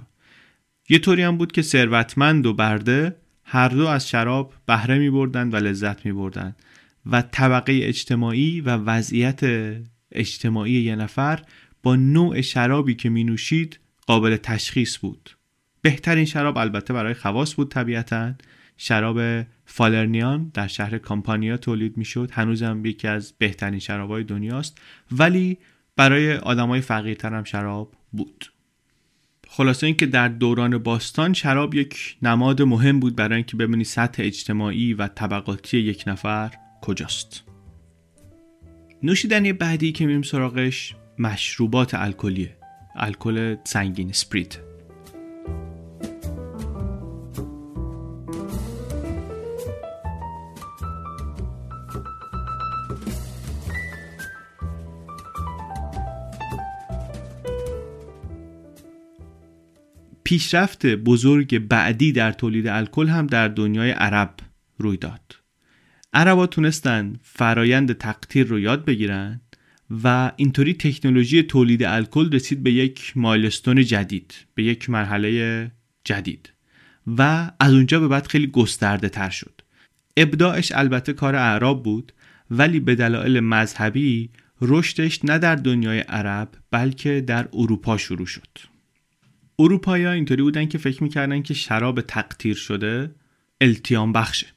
یه 0.89 0.99
طوری 0.99 1.21
هم 1.21 1.37
بود 1.37 1.51
که 1.51 1.61
ثروتمند 1.61 2.45
و 2.45 2.53
برده 2.53 3.15
هر 3.43 3.67
دو 3.67 3.87
از 3.87 4.09
شراب 4.09 4.53
بهره 4.65 4.97
می 4.97 5.09
بردن 5.09 5.49
و 5.49 5.55
لذت 5.55 6.05
می 6.05 6.13
بردن 6.13 6.55
و 7.05 7.21
طبقه 7.21 7.79
اجتماعی 7.83 8.61
و 8.61 8.69
وضعیت 8.69 9.41
اجتماعی 10.11 10.73
یه 10.73 10.95
نفر 10.95 11.39
با 11.83 11.95
نوع 11.95 12.41
شرابی 12.41 12.95
که 12.95 13.09
می 13.09 13.23
نوشید 13.23 13.79
قابل 14.07 14.37
تشخیص 14.37 14.97
بود. 14.97 15.29
بهترین 15.81 16.25
شراب 16.25 16.57
البته 16.57 16.93
برای 16.93 17.13
خواص 17.13 17.55
بود 17.55 17.71
طبیعتا. 17.71 18.33
شراب 18.77 19.45
فالرنیان 19.65 20.51
در 20.53 20.67
شهر 20.67 20.97
کامپانیا 20.97 21.57
تولید 21.57 21.97
می 21.97 22.05
شد 22.05 22.29
هنوزم 22.31 22.85
یکی 22.85 23.07
از 23.07 23.33
بهترین 23.37 23.79
شرابهای 23.79 24.23
دنیاست. 24.23 24.77
ولی 25.11 25.57
برای 25.95 26.33
آدمای 26.35 26.81
فقیرتر 26.81 27.33
هم 27.33 27.43
شراب 27.43 27.93
بود. 28.11 28.51
خلاصه 29.47 29.85
اینکه 29.87 30.05
در 30.05 30.27
دوران 30.27 30.77
باستان 30.77 31.33
شراب 31.33 31.75
یک 31.75 32.17
نماد 32.21 32.61
مهم 32.61 32.99
بود 32.99 33.15
برای 33.15 33.35
اینکه 33.35 33.57
ببینی 33.57 33.83
سطح 33.83 34.23
اجتماعی 34.23 34.93
و 34.93 35.07
طبقاتی 35.07 35.77
یک 35.77 36.03
نفر 36.07 36.51
کجاست. 36.81 37.43
نوشیدنی 39.03 39.53
بعدی 39.53 39.91
که 39.91 40.05
میریم 40.05 40.21
سراغش 40.21 40.95
مشروبات 41.23 41.93
الکلیه. 41.93 42.57
الکل 42.95 43.55
سنگین 43.63 44.11
سپریت. 44.11 44.57
پیشرفت 60.23 60.85
بزرگ 60.85 61.59
بعدی 61.59 62.11
در 62.11 62.31
تولید 62.31 62.67
الکل 62.67 63.07
هم 63.07 63.27
در 63.27 63.47
دنیای 63.47 63.91
عرب 63.91 64.33
روی 64.77 64.97
داد. 64.97 65.35
عربا 66.13 66.47
تونستن 66.47 67.19
فرایند 67.21 67.93
تقطیر 67.93 68.47
رو 68.47 68.59
یاد 68.59 68.85
بگیرن 68.85 69.41
و 70.03 70.31
اینطوری 70.35 70.73
تکنولوژی 70.73 71.43
تولید 71.43 71.83
الکل 71.83 72.31
رسید 72.31 72.63
به 72.63 72.71
یک 72.71 73.13
مایلستون 73.15 73.83
جدید 73.85 74.33
به 74.55 74.63
یک 74.63 74.89
مرحله 74.89 75.71
جدید. 76.03 76.53
و 77.17 77.51
از 77.59 77.73
اونجا 77.73 77.99
به 77.99 78.07
بعد 78.07 78.27
خیلی 78.27 78.47
گسترده 78.47 79.09
تر 79.09 79.29
شد. 79.29 79.61
ابداعش 80.17 80.71
البته 80.71 81.13
کار 81.13 81.35
اعراب 81.35 81.83
بود 81.83 82.11
ولی 82.51 82.79
به 82.79 82.95
دلایل 82.95 83.39
مذهبی 83.39 84.29
رشدش 84.61 85.25
نه 85.25 85.37
در 85.37 85.55
دنیای 85.55 85.99
عرب 85.99 86.49
بلکه 86.71 87.21
در 87.21 87.47
اروپا 87.53 87.97
شروع 87.97 88.25
شد. 88.25 88.47
اروپایی 89.59 90.05
اینطوری 90.05 90.43
بودن 90.43 90.65
که 90.65 90.77
فکر 90.77 91.03
می‌کردن 91.03 91.41
که 91.41 91.53
شراب 91.53 92.01
تقطیر 92.01 92.55
شده 92.55 93.15
التیام 93.61 94.13
بخشه. 94.13 94.47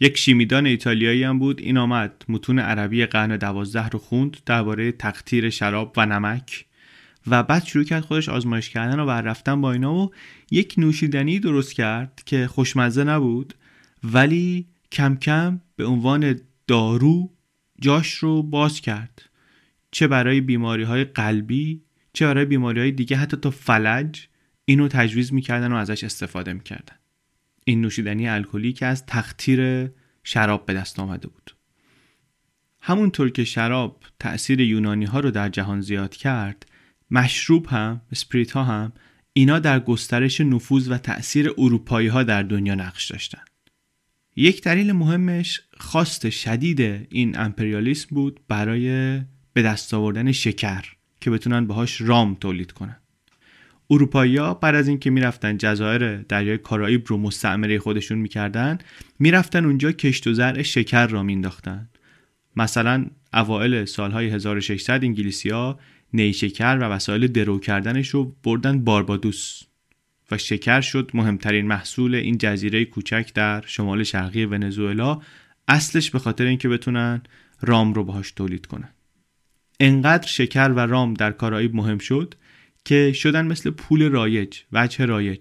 یک 0.00 0.18
شیمیدان 0.18 0.66
ایتالیایی 0.66 1.24
هم 1.24 1.38
بود. 1.38 1.60
این 1.60 1.78
آمد. 1.78 2.24
متون 2.28 2.58
عربی 2.58 3.06
قرن 3.06 3.36
دوازده 3.36 3.88
رو 3.88 3.98
خوند 3.98 4.36
درباره 4.46 4.92
تقطیر 4.92 5.50
شراب 5.50 5.94
و 5.96 6.06
نمک. 6.06 6.66
و 7.26 7.42
بعد 7.42 7.64
شروع 7.64 7.84
کرد 7.84 8.02
خودش 8.02 8.28
آزمایش 8.28 8.70
کردن 8.70 9.00
و 9.00 9.10
رفتن 9.10 9.60
با 9.60 9.72
اینا 9.72 9.94
و 9.94 10.10
یک 10.50 10.74
نوشیدنی 10.78 11.38
درست 11.38 11.72
کرد 11.72 12.22
که 12.26 12.46
خوشمزه 12.46 13.04
نبود. 13.04 13.54
ولی 14.04 14.66
کم 14.92 15.16
کم 15.16 15.60
به 15.76 15.86
عنوان 15.86 16.40
دارو 16.66 17.30
جاش 17.80 18.14
رو 18.14 18.42
باز 18.42 18.80
کرد. 18.80 19.30
چه 19.90 20.06
برای 20.06 20.40
بیماری 20.40 20.82
های 20.82 21.04
قلبی 21.04 21.82
چه 22.12 22.26
برای 22.26 22.44
بیماری 22.44 22.80
های 22.80 22.90
دیگه 22.90 23.16
حتی 23.16 23.36
تا 23.36 23.50
فلج 23.50 24.26
اینو 24.64 24.88
تجویز 24.88 25.32
می‌کردن 25.32 25.72
و 25.72 25.76
ازش 25.76 26.04
استفاده 26.04 26.52
می‌کردن. 26.52 26.99
این 27.70 27.80
نوشیدنی 27.80 28.28
الکلی 28.28 28.72
که 28.72 28.86
از 28.86 29.06
تختیر 29.06 29.90
شراب 30.24 30.66
به 30.66 30.74
دست 30.74 31.00
آمده 31.00 31.28
بود. 31.28 31.56
همونطور 32.80 33.30
که 33.30 33.44
شراب 33.44 34.02
تأثیر 34.20 34.60
یونانی 34.60 35.04
ها 35.04 35.20
رو 35.20 35.30
در 35.30 35.48
جهان 35.48 35.80
زیاد 35.80 36.16
کرد 36.16 36.66
مشروب 37.10 37.66
هم 37.66 38.00
اسپریت 38.12 38.50
ها 38.50 38.64
هم 38.64 38.92
اینا 39.32 39.58
در 39.58 39.80
گسترش 39.80 40.40
نفوذ 40.40 40.90
و 40.90 40.98
تأثیر 40.98 41.50
اروپایی 41.58 42.08
ها 42.08 42.22
در 42.22 42.42
دنیا 42.42 42.74
نقش 42.74 43.10
داشتن. 43.10 43.42
یک 44.36 44.62
دلیل 44.62 44.92
مهمش 44.92 45.60
خواست 45.78 46.30
شدید 46.30 46.80
این 47.10 47.38
امپریالیسم 47.38 48.08
بود 48.10 48.40
برای 48.48 49.20
به 49.52 49.62
دست 49.62 49.94
آوردن 49.94 50.32
شکر 50.32 50.84
که 51.20 51.30
بتونن 51.30 51.66
باهاش 51.66 52.00
رام 52.00 52.34
تولید 52.34 52.72
کنن. 52.72 53.00
اروپایی‌ها 53.90 54.54
بعد 54.54 54.74
از 54.74 54.88
اینکه 54.88 55.10
می‌رفتن 55.10 55.56
جزایر 55.56 56.16
دریای 56.16 56.58
کارائیب 56.58 57.04
رو 57.06 57.16
مستعمره 57.16 57.78
خودشون 57.78 58.18
می‌کردن 58.18 58.78
می‌رفتن 59.18 59.64
اونجا 59.64 59.92
کشت 59.92 60.26
و 60.26 60.32
زرع 60.32 60.62
شکر 60.62 61.06
را 61.06 61.22
مینداختن 61.22 61.88
مثلا 62.56 63.06
اوائل 63.34 63.84
سالهای 63.84 64.28
1600 64.28 65.04
انگلیسیا 65.04 65.78
نیشکر 66.12 66.78
و 66.80 66.82
وسایل 66.82 67.26
درو 67.26 67.60
کردنش 67.60 68.08
رو 68.08 68.36
بردن 68.44 68.84
باربادوس 68.84 69.62
و 70.30 70.38
شکر 70.38 70.80
شد 70.80 71.10
مهمترین 71.14 71.66
محصول 71.66 72.14
این 72.14 72.38
جزیره 72.38 72.84
کوچک 72.84 73.30
در 73.34 73.64
شمال 73.66 74.02
شرقی 74.02 74.44
ونزوئلا. 74.44 75.20
اصلش 75.68 76.10
به 76.10 76.18
خاطر 76.18 76.44
اینکه 76.44 76.68
بتونن 76.68 77.22
رام 77.60 77.94
رو 77.94 78.04
باهاش 78.04 78.32
تولید 78.32 78.66
کنن. 78.66 78.88
انقدر 79.80 80.26
شکر 80.26 80.70
و 80.70 80.78
رام 80.78 81.14
در 81.14 81.32
کارائیب 81.32 81.74
مهم 81.74 81.98
شد 81.98 82.34
که 82.84 83.12
شدن 83.12 83.46
مثل 83.46 83.70
پول 83.70 84.08
رایج 84.08 84.58
وجه 84.72 85.04
رایج 85.04 85.40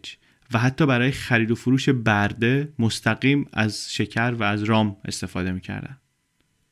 و 0.53 0.59
حتی 0.59 0.85
برای 0.85 1.11
خرید 1.11 1.51
و 1.51 1.55
فروش 1.55 1.89
برده 1.89 2.73
مستقیم 2.79 3.47
از 3.53 3.93
شکر 3.93 4.31
و 4.31 4.43
از 4.43 4.63
رام 4.63 4.97
استفاده 5.05 5.51
می‌کردن. 5.51 5.97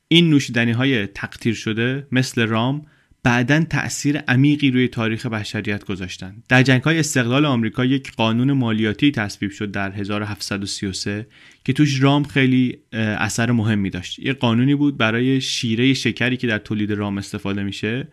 این 0.08 0.30
نوشیدنی 0.30 0.72
های 0.72 1.08
تقطیر 1.08 1.54
شده 1.54 2.08
مثل 2.12 2.48
رام 2.48 2.86
بعدا 3.24 3.64
تأثیر 3.64 4.18
عمیقی 4.18 4.72
روی 4.72 4.88
تاریخ 4.88 5.26
بشریت 5.26 5.86
گذاشتن. 5.86 6.44
در 6.50 6.64
جنگ 6.64 6.82
های 6.82 7.00
استقلال 7.00 7.46
آمریکا 7.46 7.86
یک 7.86 8.12
قانون 8.12 8.52
مالیاتی 8.52 9.12
تصویب 9.12 9.52
شد 9.52 9.72
در 9.72 9.92
1733 9.92 11.28
که 11.66 11.74
توش 11.74 12.02
رام 12.02 12.24
خیلی 12.24 12.78
اثر 12.94 13.52
مهمی 13.52 13.90
داشت. 13.90 14.20
یه 14.20 14.34
قانونی 14.34 14.76
بود 14.76 14.98
برای 14.98 15.42
شیره 15.42 15.94
شکری 15.94 16.38
که 16.38 16.48
در 16.48 16.58
تولید 16.58 16.92
رام 16.92 17.18
استفاده 17.18 17.64
میشه. 17.64 18.08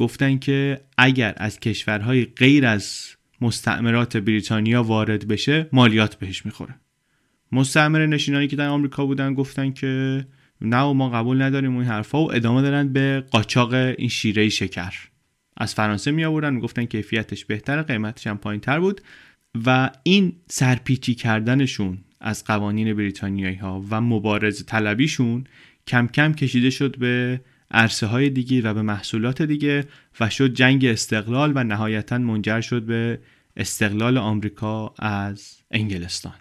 گفتن 0.00 0.38
که 0.38 0.80
اگر 0.98 1.34
از 1.36 1.60
کشورهای 1.60 2.24
غیر 2.24 2.66
از 2.66 3.16
مستعمرات 3.40 4.16
بریتانیا 4.16 4.82
وارد 4.82 5.28
بشه 5.28 5.68
مالیات 5.72 6.14
بهش 6.14 6.46
می‌خوره. 6.46 6.74
مستعمره 7.52 8.06
نشینانی 8.06 8.48
که 8.48 8.56
در 8.56 8.68
آمریکا 8.68 9.06
بودن 9.06 9.34
گفتن 9.34 9.72
که 9.72 10.26
نه 10.60 10.82
و 10.82 10.92
ما 10.92 11.10
قبول 11.10 11.42
نداریم 11.42 11.74
اون 11.74 11.84
حرفا 11.84 12.24
و 12.24 12.34
ادامه 12.34 12.62
دادن 12.62 12.92
به 12.92 13.24
قاچاق 13.30 13.74
این 13.74 14.08
شیره 14.08 14.48
شکر. 14.48 14.92
از 15.56 15.74
فرانسه 15.74 16.10
می 16.10 16.24
آوردن 16.24 16.54
می‌گفتن 16.54 16.84
کیفیتش 16.84 17.44
بهتره 17.44 17.82
قیمتش 17.82 18.26
هم 18.26 18.38
پایین 18.38 18.60
تر 18.60 18.80
بود 18.80 19.00
و 19.66 19.90
این 20.02 20.32
سرپیچی 20.48 21.14
کردنشون 21.14 21.98
از 22.20 22.44
قوانین 22.44 22.94
بریتانیایی 22.94 23.56
ها 23.56 23.84
و 23.90 24.00
مبارز 24.00 24.66
طلبیشون 24.66 25.44
کم 25.86 26.06
کم 26.06 26.32
کشیده 26.32 26.70
شد 26.70 26.98
به 26.98 27.40
عرصه 27.70 28.06
های 28.06 28.30
دیگه 28.30 28.62
و 28.62 28.74
به 28.74 28.82
محصولات 28.82 29.42
دیگه 29.42 29.86
و 30.20 30.30
شد 30.30 30.54
جنگ 30.54 30.84
استقلال 30.84 31.52
و 31.54 31.64
نهایتا 31.64 32.18
منجر 32.18 32.60
شد 32.60 32.82
به 32.82 33.20
استقلال 33.56 34.18
آمریکا 34.18 34.94
از 34.98 35.56
انگلستان. 35.70 36.34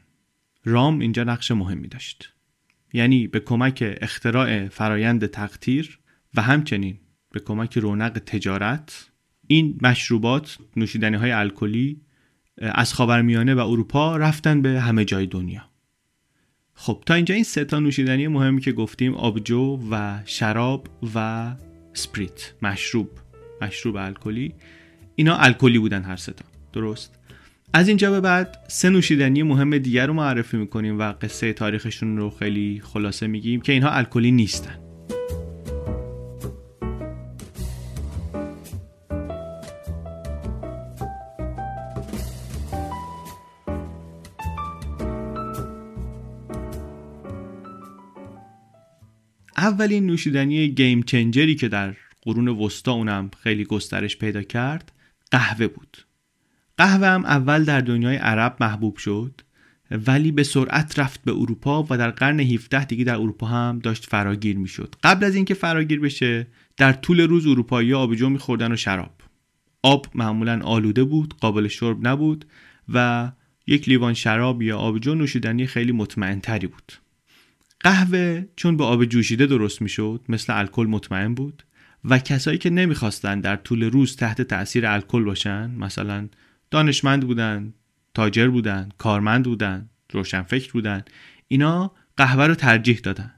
رام 0.66 1.00
اینجا 1.00 1.24
نقش 1.24 1.52
مهمی 1.52 1.88
داشت. 1.88 2.34
یعنی 2.94 3.28
به 3.28 3.40
کمک 3.40 3.98
اختراع 4.02 4.68
فرایند 4.68 5.26
تقطیر 5.26 6.00
و 6.36 6.42
همچنین 6.42 7.00
به 7.32 7.40
کمک 7.40 7.78
رونق 7.78 8.20
تجارت 8.26 9.10
این 9.48 9.80
مشروبات 9.82 10.58
نوشیدنی 10.76 11.18
های 11.18 11.32
الکلی 11.32 12.02
از 12.62 12.94
خاورمیانه 12.94 13.56
و 13.56 13.60
اروپا 13.60 14.18
رفتن 14.18 14.62
به 14.62 14.82
همه 14.82 15.06
جای 15.06 15.28
دنیا. 15.28 15.69
خب 16.82 17.04
تا 17.06 17.14
اینجا 17.14 17.36
این 17.36 17.44
سه 17.44 17.66
تا 17.66 17.80
نوشیدنی 17.80 18.28
مهمی 18.28 18.62
که 18.62 18.72
گفتیم 18.72 19.14
آبجو 19.14 19.80
و 19.92 20.20
شراب 20.26 20.88
و 21.16 21.52
سپریت 21.94 22.54
مشروب 22.62 23.10
مشروب 23.62 23.96
الکلی 23.96 24.54
اینا 25.16 25.38
الکلی 25.38 25.80
بودن 25.80 26.04
هر 26.04 26.16
سه 26.16 26.32
تا. 26.32 26.46
درست؟ 26.74 27.20
از 27.74 27.88
اینجا 27.88 28.12
به 28.12 28.22
بعد 28.22 28.58
سه 28.68 28.90
نوشیدنی 28.90 29.44
مهم 29.44 29.78
دیگر 29.78 30.08
رو 30.08 30.14
معرفی 30.14 30.58
می‌کنیم 30.58 31.00
و 31.00 31.14
قصه 31.22 31.54
تاریخشون 31.54 32.18
رو 32.18 32.30
خیلی 32.30 32.82
خلاصه 32.84 33.28
میگیم 33.28 33.62
که 33.62 33.72
اینها 33.72 33.90
الکلی 33.92 34.32
نیستن. 34.32 34.89
اولین 49.60 50.06
نوشیدنی 50.06 50.70
گیم 50.70 51.04
چنجری 51.04 51.56
که 51.56 51.68
در 51.68 51.96
قرون 52.22 52.48
وسطا 52.48 52.92
اونم 52.92 53.32
خیلی 53.44 53.66
گسترش 53.66 54.18
پیدا 54.18 54.42
کرد 54.42 54.92
قهوه 55.32 55.68
بود. 55.68 55.98
قهوه 56.78 57.08
هم 57.08 57.26
اول 57.26 57.64
در 57.64 57.82
دنیای 57.82 58.16
عرب 58.16 58.56
محبوب 58.60 58.98
شد 58.98 59.42
ولی 60.08 60.32
به 60.32 60.44
سرعت 60.44 61.00
رفت 61.00 61.24
به 61.24 61.32
اروپا 61.32 61.88
و 61.90 61.98
در 61.98 62.12
قرن 62.12 62.40
17 62.40 62.86
دیگه 62.86 63.04
در 63.04 63.16
اروپا 63.16 63.48
هم 63.48 63.80
داشت 63.80 64.06
فراگیر 64.06 64.58
می‌شد. 64.58 64.96
قبل 65.04 65.26
از 65.26 65.36
اینکه 65.36 65.54
فراگیر 65.54 66.00
بشه 66.00 66.48
در 66.78 66.94
طول 66.94 67.22
روز 67.22 67.48
اروپایی 67.48 67.94
آبجو 67.94 68.30
میخوردن 68.30 68.72
و 68.72 68.76
شراب. 68.76 69.14
آب 69.84 70.08
معمولا 70.16 70.62
آلوده 70.64 71.04
بود 71.04 71.34
قابل 71.34 71.68
شرب 71.68 72.08
نبود 72.08 72.46
و 72.94 73.32
یک 73.68 73.90
لیوان 73.90 74.14
شراب 74.14 74.62
یا 74.62 74.78
آبجو 74.78 75.16
نوشیدنی 75.16 75.68
خیلی 75.68 75.92
مطمئن 75.92 76.40
تری 76.40 76.68
بود. 76.68 76.94
قهوه 77.80 78.46
چون 78.56 78.78
به 78.78 78.84
آب 78.84 79.06
جوشیده 79.06 79.46
درست 79.46 79.82
می‌شد 79.82 80.22
مثل 80.30 80.58
الکل 80.58 80.86
مطمئن 80.86 81.34
بود؟ 81.34 81.64
و 82.06 82.20
کسایی 82.20 82.58
که 82.58 82.70
نمی‌خواستن 82.70 83.40
در 83.40 83.56
طول 83.56 83.84
روز 83.84 84.16
تحت 84.16 84.42
تاثیر 84.42 84.86
الکل 84.86 85.24
باشن 85.24 85.72
مثلا 85.72 86.28
دانشمند 86.72 87.28
بودن 87.28 87.74
تاجر 88.14 88.48
بودن 88.48 88.90
کارمند 88.98 89.46
بودن 89.46 89.90
روشنفکر 90.12 90.72
بودن 90.72 91.04
اینا 91.48 91.92
قهوه 92.18 92.48
رو 92.48 92.56
ترجیح 92.56 93.00
دادن. 93.04 93.34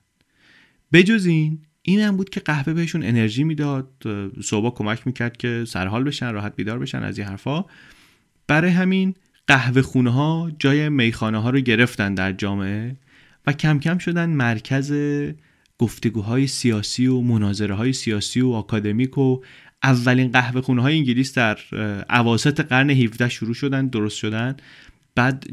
بجز 0.94 1.26
این 1.26 1.60
این 1.82 2.00
هم 2.00 2.18
بود 2.18 2.30
که 2.30 2.40
قهوه 2.40 2.74
بهشون 2.74 3.04
انرژی 3.04 3.44
می‌داد 3.44 3.90
صبح 4.44 4.76
کمک 4.76 5.08
می‌کرد 5.08 5.38
که 5.38 5.64
سرحال 5.68 6.04
بشن 6.04 6.34
راحت 6.34 6.56
بیدار 6.56 6.80
بشن 6.80 7.04
از 7.04 7.18
این 7.18 7.28
حرفا. 7.28 7.66
برای 8.48 8.72
همین 8.72 9.16
قهوه 9.48 9.82
خونه 9.82 10.10
ها 10.10 10.52
جای 10.60 10.90
میخانه 10.90 11.42
ها 11.42 11.50
رو 11.50 11.60
گرفتن 11.60 12.14
در 12.14 12.32
جامعه. 12.32 12.98
و 13.48 13.54
کم 13.54 13.80
کم 13.80 13.98
شدن 13.98 14.30
مرکز 14.30 14.94
گفتگوهای 15.78 16.48
سیاسی 16.48 17.08
و 17.08 17.22
مناظره 17.22 17.76
های 17.76 17.94
سیاسی 17.94 18.42
و 18.42 18.50
آکادمیک 18.50 19.18
و 19.18 19.42
اولین 19.84 20.32
قهوه 20.32 20.62
خونه 20.62 20.82
های 20.82 20.98
انگلیس 20.98 21.34
در 21.34 21.58
عواسط 22.10 22.60
قرن 22.60 22.90
17 22.90 23.30
شروع 23.30 23.54
شدن 23.54 23.88
درست 23.88 24.18
شدن. 24.18 24.58
بعد 25.16 25.48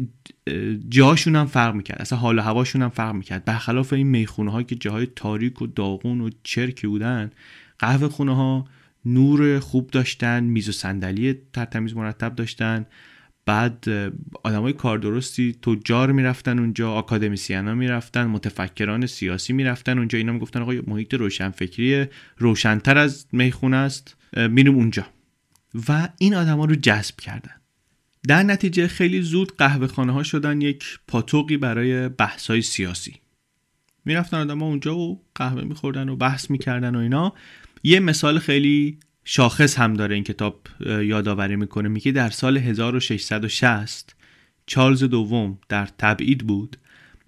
جاشون 0.88 1.36
هم 1.36 1.46
فرق 1.46 1.74
می‌کرد 1.74 2.00
اصلا 2.00 2.18
حال 2.18 2.38
و 2.38 2.42
هواشون 2.42 2.82
هم 2.82 2.88
فرق 2.88 3.14
می‌کرد. 3.14 3.44
برخلاف 3.44 3.92
این 3.92 4.06
می‌خونه 4.06 4.50
ها 4.50 4.62
که 4.62 4.74
جاهای 4.74 5.08
تاریک 5.16 5.62
و 5.62 5.66
داغون 5.66 6.20
و 6.20 6.30
چرکی 6.42 6.86
بودن 6.86 7.30
قهوه 7.78 8.08
خونه 8.08 8.36
ها 8.36 8.66
نور 9.04 9.58
خوب 9.58 9.90
داشتن 9.90 10.44
میز 10.44 10.68
و 10.68 10.72
صندلی 10.72 11.38
ترتمیز 11.52 11.96
مرتب 11.96 12.34
داشتن. 12.34 12.86
بعد 13.48 13.88
های 14.44 14.72
کار 14.72 14.98
درستی 14.98 15.56
تجار 15.62 16.12
می‌رفتن 16.12 16.58
اونجا 16.58 16.92
آکادمیسیان 16.92 17.68
ها 17.68 17.74
می‌رفتن 17.74 18.26
متفکران 18.26 19.06
سیاسی 19.06 19.52
می‌رفتن 19.52 19.98
اونجا. 19.98 20.18
اینا 20.18 20.32
می‌گفتن 20.32 20.62
آقا 20.62 20.72
محیط 20.86 21.14
روشنفکری 21.14 22.06
روشنتر 22.38 22.98
از 22.98 23.26
می‌خونه 23.32 23.76
است. 23.76 24.16
میریم 24.36 24.74
اونجا. 24.74 25.06
و 25.88 26.08
این 26.18 26.34
آدما 26.34 26.64
رو 26.64 26.74
جذب 26.74 27.16
کردن. 27.16 27.54
در 28.28 28.42
نتیجه 28.42 28.88
خیلی 28.88 29.22
زود 29.22 29.56
قهوه 29.56 29.86
خانه 29.86 30.12
ها 30.12 30.22
شدن 30.22 30.60
یک 30.60 30.84
پاتوقی 31.06 31.56
برای 31.56 32.08
بحث 32.08 32.50
های 32.50 32.62
سیاسی. 32.62 33.14
می‌رفتن 34.04 34.36
آدما 34.36 34.66
اونجا 34.66 34.96
و 34.96 35.24
قهوه 35.34 35.64
میخوردن 35.64 36.08
و 36.08 36.16
بحث 36.16 36.50
می‌کردن 36.50 36.94
و 36.94 36.98
اینا. 36.98 37.34
یه 37.82 38.00
مثال 38.00 38.38
خیلی 38.38 38.98
شاخص 39.30 39.78
هم 39.78 39.94
داره 39.94 40.14
این 40.14 40.24
کتاب 40.24 40.60
یادآوری 40.80 41.56
می‌کنه. 41.56 41.88
میگه 41.88 42.12
در 42.12 42.30
سال 42.30 42.56
1660 42.56 44.16
چارلز 44.66 45.04
دوم 45.04 45.58
در 45.68 45.88
تبعید 45.98 46.46
بود. 46.46 46.76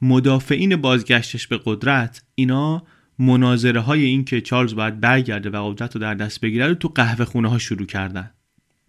مدافعین 0.03 0.77
بازگشتش 0.77 1.47
به 1.47 1.61
قدرت 1.65 2.23
اینا 2.35 2.83
مناظره 3.19 3.81
های 3.81 4.05
این 4.05 4.25
که 4.25 4.41
چارلز 4.41 4.75
باید 4.75 5.01
برگرده 5.01 5.51
و 5.51 5.71
قدرت 5.71 5.95
رو 5.95 6.01
در 6.01 6.15
دست 6.15 6.41
بگیره 6.41 6.69
رو 6.69 6.75
تو 6.75 6.89
قهوه 6.89 7.25
خونه 7.25 7.51
ها 7.51 7.59
شروع 7.59 7.87
کردن. 7.87 8.31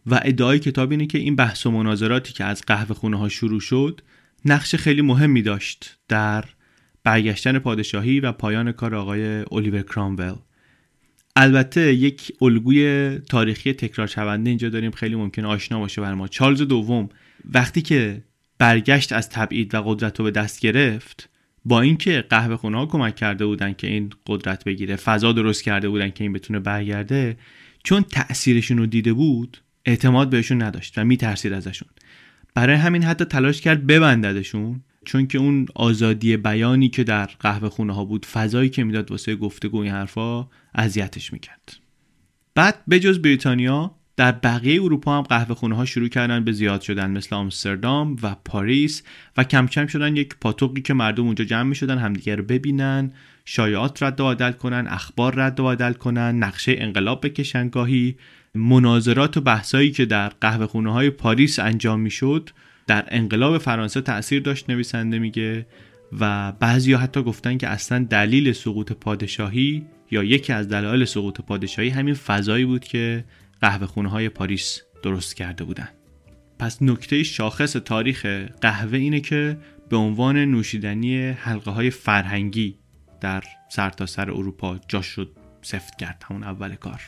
و 0.06 0.20
ادعای 0.24 0.60
کتاب 0.60 0.92
اینه 0.92 1.06
که 1.06 1.18
این 1.18 1.36
بحث 1.36 1.66
و 1.66 1.72
مناظراتی 1.72 2.34
که 2.34 2.44
از 2.44 2.62
قهوه 2.68 2.96
خونه 2.96 3.18
ها 3.18 3.30
شروع 3.30 3.60
شد 3.60 4.02
نقش 4.46 4.76
خیلی 4.76 5.02
مهمی 5.02 5.42
داشت 5.42 5.98
در 6.08 6.46
برگشتن 7.04 7.60
پادشاهی 7.60 8.20
و 8.20 8.32
پایان 8.32 8.72
کار 8.72 8.96
آقای 8.96 9.46
الیور 9.52 9.82
کرامول. 9.82 10.36
البته 11.36 11.94
یک 11.94 12.32
الگوی 12.42 13.18
تاریخی 13.30 13.74
تکرار 13.74 14.08
شونده 14.08 14.50
اینجا 14.50 14.70
داریم 14.70 14.92
خیلی 14.92 15.16
ممکن 15.16 15.46
آشنا 15.46 15.80
باشه 15.80 16.02
بر 16.02 16.14
ما. 16.14 16.28
چارلز 16.28 16.62
دوم 16.62 17.10
وقتی 17.54 17.82
که 17.82 18.24
برگشت 18.58 19.14
از 19.14 19.30
تبعید 19.30 19.76
و 19.76 19.82
قدرت 19.82 20.20
رو 20.20 20.26
به 20.26 20.32
دست 20.32 20.60
گرفت 20.60 21.30
با 21.66 21.82
اینکه 21.82 22.24
قهوه 22.30 22.56
خونه 22.56 22.78
ها 22.78 22.86
کمک 22.86 23.16
کرده 23.16 23.46
بودن 23.46 23.74
که 23.74 23.88
این 23.88 24.10
قدرت 24.28 24.64
بگیره 24.64 24.96
فضا 24.96 25.32
درست 25.32 25.64
کرده 25.64 25.90
بودن 25.90 26.10
که 26.10 26.24
این 26.24 26.34
بتونه 26.34 26.60
برگرده 26.60 27.38
چون 27.84 28.02
تأثیرشون 28.04 28.78
رو 28.78 28.86
دیده 28.86 29.14
بود 29.14 29.58
اعتماد 29.86 30.30
بهشون 30.30 30.62
نداشت 30.62 30.98
و 30.98 31.04
میترسید 31.04 31.54
ازشون. 31.54 31.90
برای 32.54 32.76
همین 32.76 33.04
حتی 33.04 33.26
تلاش 33.26 33.62
کرد 33.62 33.88
ببنددشون. 33.88 34.84
چون 35.06 35.28
که 35.28 35.38
اون 35.38 35.66
آزادی 35.76 36.38
بیانی 36.38 36.90
که 36.90 37.04
در 37.04 37.26
قهوه 37.26 37.70
خونه 37.70 37.94
ها 37.94 38.06
بود 38.06 38.26
فضایی 38.26 38.70
که 38.70 38.84
می‌داد 38.84 39.12
واسه 39.12 39.36
گفتگو 39.36 39.78
این 39.78 39.92
حرفا 39.92 40.48
اذیتش 40.76 41.34
می‌کرد. 41.34 41.78
بعد 42.56 42.86
بجز 42.90 43.20
بریتانیا 43.20 43.96
در 44.18 44.32
بقیه 44.32 44.84
اروپا 44.84 45.18
هم 45.18 45.22
قهوه 45.22 45.56
خونه 45.56 45.76
ها 45.76 45.86
شروع 45.86 46.08
کردن 46.08 46.44
به 46.44 46.52
زیاد 46.52 46.82
شدن 46.82 47.12
مثل 47.12 47.36
آمستردام 47.36 48.16
و 48.24 48.36
پاریس 48.46 49.04
و 49.38 49.44
کم 49.44 49.68
کم 49.68 49.88
شدن 49.88 50.16
یک 50.16 50.36
پاتوقی 50.42 50.82
که 50.82 50.94
مردم 50.94 51.26
اونجا 51.26 51.46
جمع 51.46 51.64
می 51.64 51.76
شدن 51.76 51.98
همدیگه 51.98 52.36
رو 52.36 52.44
ببینن 52.44 53.12
شایعات 53.46 54.04
رد 54.04 54.20
و 54.20 54.30
بدل 54.30 54.52
کنن 54.52 54.88
اخبار 54.90 55.36
رد 55.36 55.60
و 55.60 55.66
بدل 55.66 55.94
کنن 55.94 56.44
نقشه 56.44 56.76
انقلاب 56.78 57.26
بکشن 57.26 57.70
گاهی. 57.70 58.16
مناظرات 58.56 59.38
و 59.38 59.42
بحثایی 59.42 59.92
که 59.92 60.06
در 60.06 60.30
قهوه 60.30 60.66
خونه 60.66 60.94
های 60.94 61.10
پاریس 61.10 61.60
انجام 61.60 62.00
می 62.00 62.12
شد 62.12 62.50
در 62.92 63.06
انقلاب 63.08 63.58
فرانسه 63.58 64.02
تاثیر 64.02 64.42
داشت 64.42 64.70
نویسنده 64.70 65.20
میگه 65.20 65.66
و 66.20 66.52
بعضی 66.52 66.94
حتی 66.94 67.24
گفتن 67.24 67.58
که 67.58 67.68
اصلا 67.68 68.08
دلیل 68.10 68.54
سقوط 68.54 68.92
پادشاهی 68.92 69.86
یا 70.12 70.24
یکی 70.24 70.54
از 70.54 70.70
دلایل 70.70 71.06
سقوط 71.06 71.42
پادشاهی 71.42 71.90
همین 71.90 72.14
فضایی 72.14 72.66
بود 72.66 72.84
که 72.84 73.26
قهوه 73.62 73.88
خونه 73.88 74.10
های 74.10 74.30
پاریس 74.30 74.82
درست 75.04 75.36
کرده 75.36 75.64
بودن. 75.64 75.90
پس 76.60 76.82
نکته 76.82 77.24
شاخص 77.24 77.72
تاریخ 77.72 78.26
قهوه 78.62 78.98
اینه 78.98 79.20
که 79.20 79.58
به 79.90 79.98
عنوان 79.98 80.38
نوشیدنی 80.38 81.30
حلقه 81.30 81.72
های 81.72 81.90
فرهنگی 81.90 82.76
در 83.22 83.44
سرتاسر 83.70 84.26
سر 84.26 84.32
اروپا 84.32 84.80
جاش 84.88 85.06
شد 85.06 85.32
سفت 85.62 85.98
کرد 85.98 86.24
همون 86.30 86.44
اول 86.44 86.76
کار. 86.76 87.02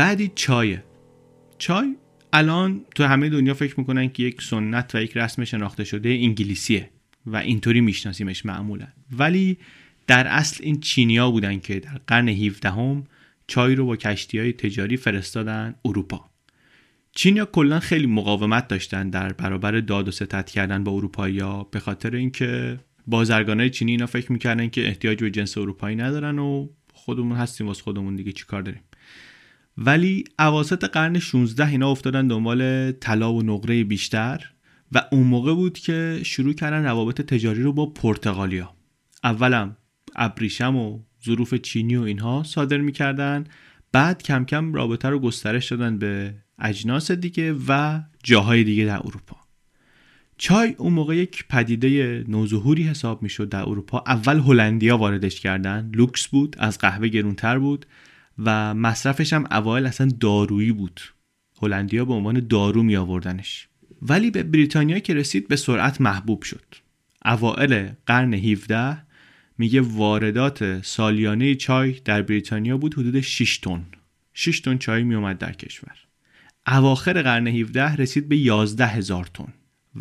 بعدی 0.00 0.32
چای 0.34 0.78
چای 1.58 1.96
الان 2.32 2.84
تو 2.94 3.04
همه 3.04 3.28
دنیا 3.28 3.54
فکر 3.54 3.80
می‌کنن 3.80 4.08
که 4.08 4.22
یک 4.22 4.42
سنت 4.42 4.94
و 4.94 5.02
یک 5.02 5.16
رسم 5.16 5.44
شناخته 5.44 5.84
شده 5.84 6.08
انگلیسیه 6.08 6.90
و 7.26 7.36
اینطوری 7.36 7.80
میشناسیمش 7.80 8.46
معمولا. 8.46 8.86
ولی 9.12 9.58
در 10.06 10.26
اصل 10.26 10.64
این 10.64 10.80
چینیا 10.80 11.30
بودن 11.30 11.58
که 11.58 11.80
در 11.80 12.00
قرن 12.06 12.28
17 12.28 12.70
هم 12.70 13.04
چای 13.46 13.74
رو 13.74 13.86
با 13.86 13.96
کشتی 13.96 14.38
های 14.38 14.52
تجاری 14.52 14.96
فرستادن 14.96 15.74
اروپا. 15.84 16.30
چینیا 17.12 17.44
کلا 17.44 17.80
خیلی 17.80 18.06
مقاومت 18.06 18.68
داشتن 18.68 19.10
در 19.10 19.32
برابر 19.32 19.80
داد 19.80 20.08
و 20.08 20.10
ستد 20.10 20.46
کردن 20.46 20.84
با 20.84 20.92
اروپایی 20.92 21.42
به 21.70 21.80
خاطر 21.80 22.16
اینکه 22.16 22.80
بازرگانای 23.06 23.70
چینی 23.70 23.90
اینا 23.90 24.06
فکر 24.06 24.32
می‌کردن 24.32 24.68
که 24.68 24.86
احتیاج 24.86 25.20
به 25.20 25.30
جنس 25.30 25.58
اروپایی 25.58 25.96
ندارن 25.96 26.38
و 26.38 26.68
خودمون 26.92 27.36
هستیم 27.36 27.66
واسه 27.66 27.82
خودمون 27.82 28.16
دیگه 28.16 28.32
چیکار 28.32 28.62
داریم؟ 28.62 28.82
ولی 29.78 30.24
اواسط 30.38 30.84
قرن 30.84 31.18
16 31.18 31.68
اینا 31.68 31.90
افتادن 31.90 32.26
دنبال 32.26 32.92
طلا 32.92 33.32
و 33.32 33.42
نقره 33.42 33.84
بیشتر 33.84 34.50
و 34.92 35.02
اون 35.12 35.22
موقع 35.22 35.54
بود 35.54 35.78
که 35.78 36.20
شروع 36.24 36.52
کردن 36.52 36.84
روابط 36.84 37.20
تجاری 37.20 37.62
رو 37.62 37.72
با 37.72 37.86
پرتغالیا. 37.86 38.74
اولم 39.24 39.76
ابریشم 40.16 40.76
و 40.76 41.00
ظروف 41.24 41.54
چینی 41.54 41.96
و 41.96 42.02
اینها 42.02 42.42
صادر 42.42 42.78
می‌کردن 42.78 43.44
بعد 43.92 44.22
کم 44.22 44.44
کم 44.44 44.74
رابطه 44.74 45.08
رو 45.08 45.18
گسترش 45.18 45.72
دادن 45.72 45.98
به 45.98 46.34
اجناس 46.58 47.10
دیگه 47.10 47.54
و 47.68 48.00
جاهای 48.22 48.64
دیگه 48.64 48.84
در 48.84 48.96
اروپا. 48.96 49.36
چای 50.38 50.74
اون 50.78 50.92
موقع 50.92 51.16
یک 51.16 51.44
پدیده 51.48 52.24
نوظهوری 52.28 52.82
حساب 52.82 53.22
می‌شد 53.22 53.48
در 53.48 53.62
اروپا. 53.62 54.04
اول 54.06 54.38
هلندیا 54.38 54.98
واردش 54.98 55.40
کردن 55.40 55.90
لوکس 55.94 56.26
بود 56.26 56.56
از 56.58 56.78
قهوه 56.78 57.08
گرونتر 57.08 57.58
بود. 57.58 57.86
و 58.44 58.74
مصرفش 58.74 59.32
هم 59.32 59.46
اوایل 59.50 59.86
اصلا 59.86 60.08
دارویی 60.20 60.72
بود. 60.72 61.00
هلندیا 61.62 62.04
به 62.04 62.12
عنوان 62.12 62.46
دارو 62.46 62.82
می 62.82 62.96
آوردنش 62.96 63.68
ولی 64.02 64.30
به 64.30 64.42
بریتانیا 64.42 64.98
که 64.98 65.14
رسید 65.14 65.48
به 65.48 65.56
سرعت 65.56 66.00
محبوب 66.00 66.42
شد. 66.42 66.74
اوائل 67.24 67.88
قرن 68.06 68.34
17 68.34 68.96
میگه 69.58 69.80
واردات 69.80 70.82
سالیانه 70.82 71.54
چای 71.54 71.92
در 71.92 72.22
بریتانیا 72.22 72.76
بود 72.76 72.94
حدود 72.94 73.20
6 73.20 73.58
تن. 73.58 73.86
6 74.34 74.60
تن 74.60 74.78
چای 74.78 75.02
می 75.02 75.14
اومد 75.14 75.38
در 75.38 75.52
کشور. 75.52 75.96
اواخر 76.66 77.22
قرن 77.22 77.46
17 77.46 77.96
رسید 77.96 78.28
به 78.28 78.36
11 78.36 78.86
هزار 78.86 79.24
تن. 79.34 79.52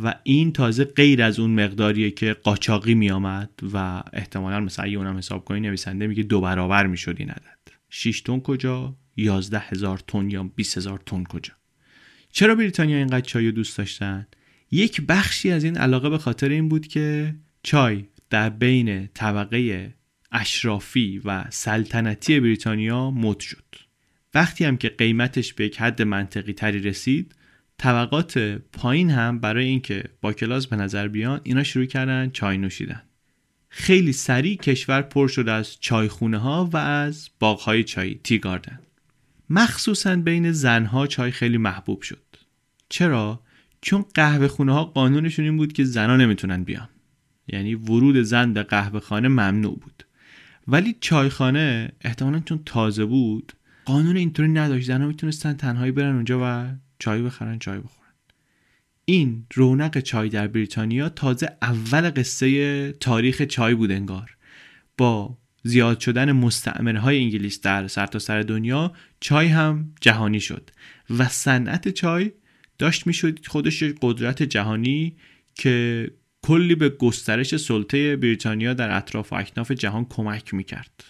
و 0.03 0.15
این 0.23 0.53
تازه 0.53 0.83
غیر 0.83 1.23
از 1.23 1.39
اون 1.39 1.63
مقداریه 1.63 2.11
که 2.11 2.33
قاچاقی 2.33 2.93
می 2.93 3.11
آمد 3.11 3.49
و 3.73 4.03
احتمالا 4.13 4.59
مثلا 4.59 4.85
اگه 4.85 4.97
اونم 4.97 5.17
حساب 5.17 5.45
کنی 5.45 5.59
نویسنده 5.59 6.07
میگه 6.07 6.23
دو 6.23 6.41
برابر 6.41 6.87
می‌شد 6.87 7.15
این 7.19 7.29
عدد. 7.29 7.78
6 7.89 8.21
تن 8.21 8.39
کجا؟ 8.39 8.95
11 9.17 9.59
هزار 9.59 9.97
تن 9.97 10.29
یا 10.29 10.43
20 10.43 10.77
هزار 10.77 10.99
تن 11.05 11.23
کجا؟ 11.23 11.53
چرا 12.31 12.55
بریتانیا 12.55 12.97
اینقدر 12.97 13.21
چای 13.21 13.45
رو 13.45 13.51
دوست 13.51 13.77
داشتن؟ 13.77 14.27
یک 14.71 15.01
بخشی 15.01 15.51
از 15.51 15.63
این 15.63 15.77
علاقه 15.77 16.09
به 16.09 16.17
خاطر 16.17 16.49
این 16.49 16.69
بود 16.69 16.87
که 16.87 17.35
چای 17.63 18.05
در 18.29 18.49
بین 18.49 19.07
طبقه 19.07 19.93
اشرافی 20.31 21.21
و 21.25 21.45
سلطنتی 21.49 22.39
بریتانیا 22.39 23.11
مد 23.11 23.39
شد. 23.39 23.75
وقتی 24.33 24.65
هم 24.65 24.77
که 24.77 24.89
قیمتش 24.89 25.53
به 25.53 25.65
یک 25.65 25.81
حد 25.81 26.01
منطقی 26.01 26.53
تری 26.53 26.79
رسید 26.79 27.35
طبقات 27.77 28.37
پایین 28.73 29.09
هم 29.09 29.39
برای 29.39 29.65
اینکه 29.65 30.03
با 30.21 30.33
کلاس 30.33 30.67
به 30.67 30.75
نظر 30.75 31.07
بیان 31.07 31.41
اینا 31.43 31.63
شروع 31.63 31.85
کردن 31.85 32.29
چای 32.29 32.57
نوشیدن. 32.57 33.01
خیلی 33.69 34.13
سریع 34.13 34.57
کشور 34.57 35.01
پر 35.01 35.27
شد 35.27 35.49
از 35.49 35.77
چایخونه 35.79 36.37
ها 36.37 36.69
و 36.73 36.77
از 36.77 37.29
باغهای 37.39 37.83
چای 37.83 38.19
تی 38.23 38.39
گاردن. 38.39 38.79
مخصوصا 39.49 40.15
بین 40.15 40.51
زنها 40.51 41.07
چای 41.07 41.31
خیلی 41.31 41.57
محبوب 41.57 42.01
شد. 42.01 42.23
چرا؟ 42.89 43.39
چون 43.81 44.05
قهوه 44.13 44.47
خونه 44.47 44.73
ها 44.73 44.83
قانونشون 44.85 45.45
این 45.45 45.57
بود 45.57 45.73
که 45.73 45.83
زنها 45.83 46.15
نمی‌تونن 46.15 46.63
بیان. 46.63 46.89
یعنی 47.47 47.75
ورود 47.75 48.21
زن 48.21 48.53
به 48.53 48.63
قهوه 48.63 48.99
خانه 48.99 49.27
ممنوع 49.27 49.79
بود. 49.79 50.03
ولی 50.67 50.95
چایخانه 51.01 51.91
احتمالا 52.01 52.39
چون 52.39 52.59
تازه 52.65 53.05
بود 53.05 53.53
قانون 53.85 54.17
اینطوری 54.17 54.49
نداشت. 54.49 54.87
زنها 54.87 55.07
می‌تونستن 55.07 55.53
تنهایی 55.53 55.91
برن 55.91 56.15
اونجا 56.15 56.39
و 56.43 56.67
چای 56.99 57.21
بخرن 57.21 57.59
چای 57.59 57.79
بخورن. 57.79 57.98
این 59.09 59.45
رونق 59.53 59.99
چای 59.99 60.29
در 60.29 60.47
بریتانیا 60.47 61.09
تازه 61.09 61.57
اول 61.61 62.11
قصه 62.15 62.91
تاریخ 62.91 63.41
چای 63.41 63.75
بود 63.75 63.91
انگار. 63.91 64.37
با 64.97 65.37
زیاد 65.63 65.99
شدن 65.99 66.31
مستعمره 66.31 66.99
های 66.99 67.17
انگلیس 67.17 67.61
در 67.61 67.87
سرتاسر 67.87 68.41
سر 68.41 68.47
دنیا 68.47 68.93
چای 69.19 69.47
هم 69.47 69.93
جهانی 70.01 70.39
شد 70.39 70.69
و 71.17 71.27
صنعت 71.27 71.87
چای 71.89 72.31
داشت 72.77 73.07
می‌شد 73.07 73.47
خودش 73.47 73.83
قدرت 73.83 74.43
جهانی 74.43 75.15
که 75.55 76.07
کلی 76.41 76.75
به 76.75 76.89
گسترش 76.89 77.57
سلطه 77.57 78.15
بریتانیا 78.15 78.73
در 78.73 78.97
اطراف 78.97 79.33
و 79.33 79.35
اکناف 79.35 79.71
جهان 79.71 80.05
کمک 80.05 80.53
می‌کرد. 80.53 81.03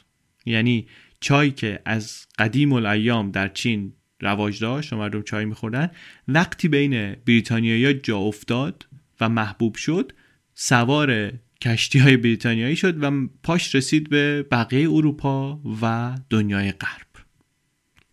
یعنی 0.46 0.88
چای 1.20 1.52
که 1.52 1.80
از 1.86 2.26
قدیم 2.38 2.74
الایام 2.74 3.32
در 3.32 3.48
چین 3.48 3.94
رواج 4.22 4.60
داشت 4.60 4.94
و 4.94 4.98
مردم 4.98 5.22
چای 5.22 5.46
میخوردن. 5.46 5.90
وقتی 6.28 6.68
بین 6.68 7.16
بریتانیایی 7.26 7.94
جا 7.94 8.18
افتاد 8.18 8.88
و 9.22 9.30
محبوب 9.30 9.76
شد 9.76 10.12
سوار 10.54 11.32
کشتی 11.62 12.00
های 12.00 12.18
بریتانیایی 12.18 12.76
شد 12.76 13.04
و 13.04 13.28
پاش 13.44 13.76
رسید 13.76 14.10
به 14.10 14.44
بقیه 14.52 14.90
اروپا 14.90 15.62
و 15.82 16.16
دنیای 16.30 16.72
غرب. 16.72 17.08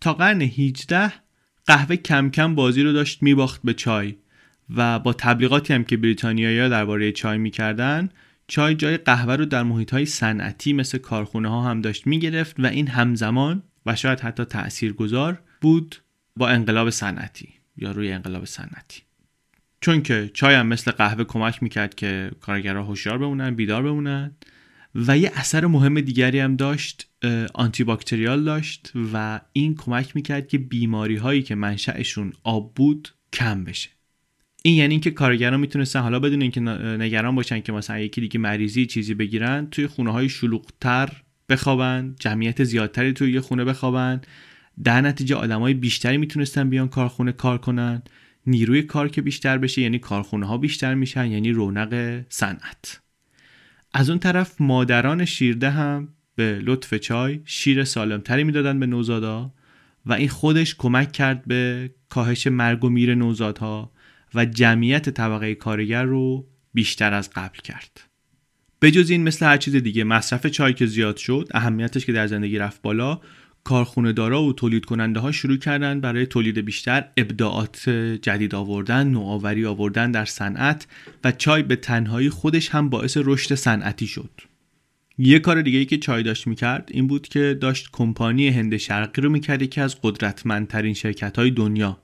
تا 0.01 0.13
قرن 0.13 0.41
18 0.41 1.13
قهوه 1.65 1.95
کم 1.95 2.29
کم 2.29 2.55
بازی 2.55 2.83
رو 2.83 2.93
داشت 2.93 3.23
میباخت 3.23 3.61
به 3.63 3.73
چای 3.73 4.15
و 4.75 4.99
با 4.99 5.13
تبلیغاتی 5.13 5.73
هم 5.73 5.83
که 5.83 5.97
بریتانیایی 5.97 6.69
درباره 6.69 7.11
چای 7.11 7.37
می‌کردن 7.37 8.09
چای 8.47 8.75
جای 8.75 8.97
قهوه 8.97 9.35
رو 9.35 9.45
در 9.45 9.63
محیط 9.63 9.91
های 9.91 10.05
صنعتی 10.05 10.73
مثل 10.73 10.97
کارخونه 10.97 11.49
ها 11.49 11.61
هم 11.61 11.81
داشت 11.81 12.07
می‌گرفت 12.07 12.59
و 12.59 12.65
این 12.65 12.87
همزمان 12.87 13.63
و 13.85 13.95
شاید 13.95 14.19
حتی 14.19 14.45
تأثیر 14.45 14.93
گذار 14.93 15.41
بود 15.61 15.95
با 16.35 16.49
انقلاب 16.49 16.89
صنعتی 16.89 17.49
یا 17.77 17.91
روی 17.91 18.11
انقلاب 18.11 18.45
صنعتی. 18.45 19.01
چون 19.81 20.01
که 20.01 20.31
چای 20.33 20.55
هم 20.55 20.67
مثل 20.67 20.91
قهوه 20.91 21.23
کمک 21.23 21.63
می‌کرد 21.63 21.95
که 21.95 22.31
کارگرها 22.41 22.83
هوشیار 22.83 23.17
بمونن 23.17 23.55
بیدار 23.55 23.83
بمونن 23.83 24.31
و 24.95 25.17
یه 25.17 25.31
اثر 25.35 25.65
مهم 25.65 26.01
دیگری 26.01 26.39
هم 26.39 26.55
داشت 26.55 27.09
آنتی 27.53 27.83
باکتریال 27.83 28.43
داشت 28.43 28.91
و 29.13 29.41
این 29.53 29.75
کمک 29.75 30.15
می‌کرد 30.15 30.47
که 30.47 30.57
بیماری 30.57 31.15
هایی 31.15 31.43
که 31.43 31.55
منشأشون 31.55 32.33
آب 32.43 32.73
بود 32.75 33.09
کم 33.33 33.63
بشه. 33.63 33.89
این 34.63 34.75
یعنی 34.75 34.93
اینکه 34.93 35.11
کارگران 35.11 35.59
می‌تونستن 35.59 35.99
حالا 35.99 36.19
بدون 36.19 36.41
اینکه 36.41 36.59
نگران 36.59 37.35
باشن 37.35 37.59
که 37.59 37.71
مثلا 37.71 37.99
یکی 37.99 38.21
دیگه 38.21 38.39
مریضی 38.39 38.85
چیزی 38.85 39.13
بگیرن 39.13 39.67
توی 39.71 39.87
خونه 39.87 40.11
های 40.11 40.29
شلوغتر 40.29 41.09
بخوابن 41.49 42.15
جمعیت 42.19 42.63
زیادتری 42.63 43.13
توی 43.13 43.31
یه 43.31 43.41
خونه 43.41 43.65
بخوابن 43.65 44.21
در 44.83 45.01
نتیجه 45.01 45.35
آدمای 45.35 45.73
بیشتری 45.73 46.17
می‌تونستن 46.17 46.69
بیان 46.69 46.87
کارخونه 46.87 47.31
کار 47.31 47.57
کنن. 47.57 48.01
نیروی 48.45 48.81
کار 48.81 49.09
که 49.09 49.21
بیشتر 49.21 49.57
بشه 49.57 49.81
یعنی 49.81 49.99
کارخونه 49.99 50.45
ها 50.45 50.57
بیشتر 50.57 50.93
میشن 50.93 51.31
یعنی 51.31 51.51
رونق 51.51 52.23
صنعت. 52.29 53.01
از 53.93 54.09
اون 54.09 54.19
طرف 54.19 54.61
مادران 54.61 55.25
شیرده 55.25 55.69
هم 55.69 56.07
به 56.35 56.59
لطف 56.63 56.93
چای 56.93 57.39
شیر 57.45 57.83
سالمتری 57.83 58.43
می‌دادن 58.43 58.79
به 58.79 58.85
نوزادا 58.85 59.53
و 60.05 60.13
این 60.13 60.29
خودش 60.29 60.75
کمک 60.75 61.11
کرد 61.11 61.45
به 61.45 61.91
کاهش 62.09 62.47
مرگ 62.47 62.83
و 62.83 62.89
میر 62.89 63.15
نوزادها 63.15 63.91
و 64.35 64.45
جمعیت 64.45 65.09
طبقه 65.09 65.55
کارگر 65.55 66.03
رو 66.03 66.47
بیشتر 66.73 67.13
از 67.13 67.29
قبل 67.29 67.59
کرد. 67.59 68.01
بجز 68.81 69.09
این 69.09 69.23
مثل 69.23 69.45
هر 69.45 69.57
چیز 69.57 69.75
دیگه 69.75 70.03
مصرف 70.03 70.47
چای 70.47 70.73
که 70.73 70.85
زیاد 70.85 71.17
شد 71.17 71.47
اهمیتش 71.51 72.05
که 72.05 72.11
در 72.11 72.27
زندگی 72.27 72.57
رفت 72.57 72.81
بالا 72.81 73.21
کارخونه 73.67 74.13
دارا 74.13 74.43
و 74.43 74.53
تولید 74.53 74.85
کننده 74.85 75.19
ها 75.19 75.31
شروع 75.31 75.57
کردن 75.57 76.01
برای 76.01 76.25
تولید 76.25 76.57
بیشتر 76.57 77.05
ابداعات 77.17 77.89
جدید 78.21 78.55
آوردن 78.55 79.07
نوآوری 79.07 79.65
آوردن 79.65 80.11
در 80.11 80.25
صنعت 80.25 80.87
و 81.23 81.31
چای 81.31 81.63
به 81.63 81.75
تنهایی 81.75 82.29
خودش 82.29 82.69
هم 82.69 82.89
باعث 82.89 83.17
رشد 83.23 83.55
صنعتی 83.55 84.07
شد. 84.07 84.29
یه 85.17 85.39
کار 85.39 85.61
دیگه 85.61 85.79
ای 85.79 85.85
که 85.85 85.97
چای 85.97 86.23
داشت 86.23 86.47
می‌کرد 86.47 86.89
این 86.91 87.07
بود 87.07 87.27
که 87.27 87.57
داشت 87.61 87.89
کمپانی 87.91 88.47
هند 88.49 88.77
شرقی 88.77 89.21
رو 89.21 89.29
می‌کرد 89.29 89.61
یکی 89.61 89.81
از 89.81 90.01
قدرتمندترین 90.01 90.93
شرکت 90.93 91.39
های 91.39 91.51
دنیا. 91.51 91.97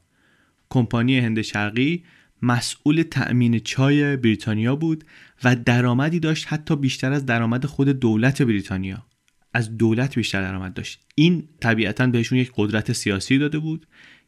کمپانی 0.70 1.20
هند 1.20 1.42
شرقی 1.42 2.04
مسئول 2.42 3.04
تأمین 3.04 3.60
چای 3.60 4.18
بریتانیا 4.18 4.76
بود 4.76 5.04
و 5.44 5.56
درآمدی 5.56 6.20
داشت 6.20 6.46
حتی 6.50 6.76
بیشتر 6.76 7.12
از 7.12 7.26
درآمد 7.26 7.66
خود 7.66 7.90
دولت 7.90 8.42
بریتانیا. 8.42 9.06
از 9.54 9.78
دولت 9.78 10.16
بیشتر 10.16 10.42
درآمد 10.42 10.74
داشت. 10.74 11.00
این 11.16 11.48
طبیعتا 11.60 12.08
بهشون 12.08 12.38
یک 12.38 12.52
قدرت 12.56 12.92
سیاسی 12.92 13.38
داده 13.38 13.60
بود 13.60 13.88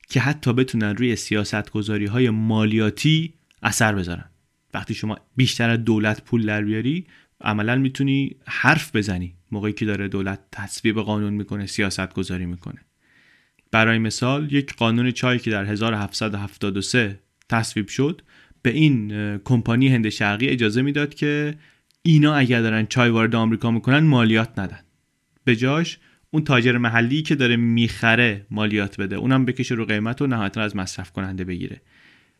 که 0.09 0.19
حتی 0.19 0.53
بتونن 0.53 0.95
روی 0.95 1.15
سیاست 1.15 1.71
گذاری 1.71 2.05
های 2.05 2.29
مالیاتی 2.29 3.33
اثر 3.63 3.95
بذارن. 3.95 4.29
وقتی 4.73 4.93
شما 4.93 5.17
بیشتر 5.35 5.69
از 5.69 5.83
دولت 5.83 6.21
پول 6.21 6.45
در 6.45 6.61
بیاری 6.61 7.05
عملا 7.41 7.75
می‌تونی 7.75 8.35
حرف 8.47 8.95
بزنی. 8.95 9.35
موقعی 9.51 9.73
که 9.73 9.85
داره 9.85 10.07
دولت 10.07 10.39
تصویب 10.51 10.99
قانون 10.99 11.33
می‌کنه 11.33 11.65
سیاست 11.65 12.13
گذاری 12.13 12.45
می‌کنه. 12.45 12.81
برای 13.71 13.97
مثال 13.97 14.53
یک 14.53 14.73
قانون 14.73 15.11
چای 15.11 15.39
که 15.39 15.51
در 15.51 15.65
1773 15.65 17.19
تصویب 17.49 17.87
شد 17.87 18.21
به 18.61 18.69
این 18.69 19.37
کمپانی 19.37 19.87
هند 19.87 20.09
شرقی 20.09 20.47
اجازه 20.47 20.81
می‌داد 20.81 21.13
که 21.13 21.55
اینا 22.01 22.35
اگر 22.35 22.61
دارن 22.61 22.85
چای 22.85 23.09
وارد 23.09 23.35
آمریکا 23.35 23.71
می‌کنن 23.71 23.99
مالیات 23.99 24.59
ندن. 24.59 24.79
به 25.45 25.55
جاش 25.55 25.99
اون 26.31 26.43
تاجر 26.43 26.77
محلی 26.77 27.21
که 27.21 27.35
داره 27.35 27.55
می‌خره 27.55 28.45
مالیات 28.51 28.97
بده 29.01 29.15
اونم 29.15 29.45
بکشه 29.45 29.75
رو 29.75 29.85
قیمت 29.85 30.21
و 30.21 30.27
نهایتا 30.27 30.61
از 30.61 30.75
مصرف 30.75 31.11
کننده 31.11 31.43
بگیره. 31.43 31.81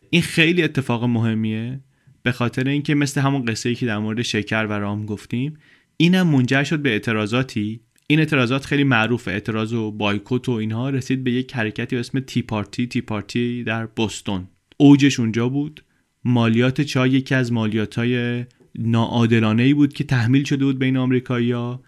این 0.10 0.22
خیلی 0.22 0.64
اتفاق 0.64 1.04
مهمیه 1.04 1.80
به 2.24 2.32
خاطر 2.32 2.68
اینکه 2.68 2.96
مثل 2.96 3.22
همون 3.22 3.46
قصه 3.46 3.70
ای 3.70 3.76
که 3.76 3.86
در 3.86 3.98
مورد 3.98 4.22
شکر 4.22 4.66
و 4.66 4.74
رام 4.74 5.06
گفتیم 5.06 5.58
اینم 5.98 6.28
منجر 6.28 6.64
شد 6.64 6.80
به 6.80 6.90
اعتراضاتی. 6.90 7.80
این 8.08 8.20
اعتراضات 8.20 8.66
خیلی 8.66 8.84
معروفه 8.84 9.32
اعتراض 9.32 9.74
و 9.74 9.92
بایکوت 9.92 10.50
و 10.50 10.52
اینها 10.52 10.90
رسید 10.90 11.24
به 11.24 11.32
یک 11.32 11.56
حرکتی 11.56 11.96
به 11.96 12.00
اسم 12.00 12.20
تی 12.20 12.42
پارتی. 12.42 12.88
تی 12.88 13.02
پارتی 13.02 13.64
در 13.64 13.86
بوستون 13.86 14.48
اوجش 14.78 15.20
اونجا 15.20 15.50
بود. 15.50 15.84
مالیات 16.24 16.82
چای 16.82 17.10
یکی 17.10 17.36
از 17.36 17.52
مالیات 17.52 17.96
های 17.96 18.46
ناعادلانه 18.76 19.64
ای 19.64 19.74
بود 19.74 19.94
که 19.94 20.04
تحمیل 20.04 20.44
شده 20.44 20.66
بود 20.66 20.80
بین 20.80 20.98
آمریکایی‌ها 20.98 21.84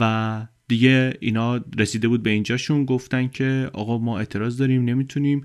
و 0.00 0.46
دیگه 0.68 1.14
اینا 1.20 1.60
رسیده 1.78 2.08
بود 2.08 2.22
به 2.22 2.30
اینجاشون 2.30 2.84
گفتن 2.84 3.28
که 3.28 3.70
آقا 3.72 3.98
ما 3.98 4.18
اعتراض 4.18 4.58
داریم 4.58 4.84
نمی‌تونیم 4.84 5.44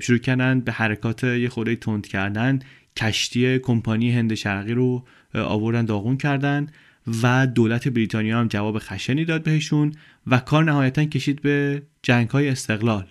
شروع 0.00 0.18
کردن 0.18 0.60
به 0.60 0.72
حرکات 0.72 1.24
یه 1.24 1.48
خورده 1.48 1.76
تند 1.76 2.06
کردن. 2.06 2.58
کشتی 2.96 3.58
کمپانی 3.58 4.10
هند 4.10 4.34
شرقی 4.34 4.72
رو 4.72 5.04
آوردن 5.34 5.84
داغون 5.84 6.16
کردن 6.16 6.66
و 7.22 7.46
دولت 7.46 7.88
بریتانیا 7.88 8.40
هم 8.40 8.48
جواب 8.48 8.78
خشنی 8.78 9.24
داد 9.24 9.42
بهشون 9.42 9.92
و 10.26 10.38
کار 10.38 10.64
نهایتا 10.64 11.04
کشید 11.04 11.42
به 11.42 11.82
جنگ 12.02 12.28
های 12.28 12.48
استقلال. 12.48 13.06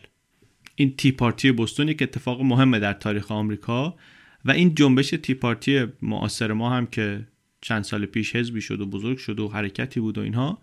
این 0.76 0.95
تی 0.95 1.12
پارتی 1.12 1.52
بوستون 1.52 1.88
یک 1.88 2.02
اتفاق 2.02 2.41
مهمه 2.41 2.80
در 2.80 2.93
تاریخ 2.93 3.32
آمریکا 3.32 3.95
و 4.45 4.52
این 4.52 4.76
جنبش 4.76 5.10
تی 5.10 5.34
پارتی 5.34 5.86
معاصر 6.02 6.54
ما 6.54 6.69
هم 6.69 6.86
که 6.86 7.28
چند 7.62 7.84
سال 7.84 8.06
پیش 8.06 8.36
حزبی 8.36 8.62
شد 8.62 8.82
و 8.82 8.86
بزرگ 8.86 9.17
شد 9.17 9.39
و 9.39 9.47
حرکتی 9.47 10.00
بود 10.00 10.17
و 10.17 10.21
اینها 10.21 10.60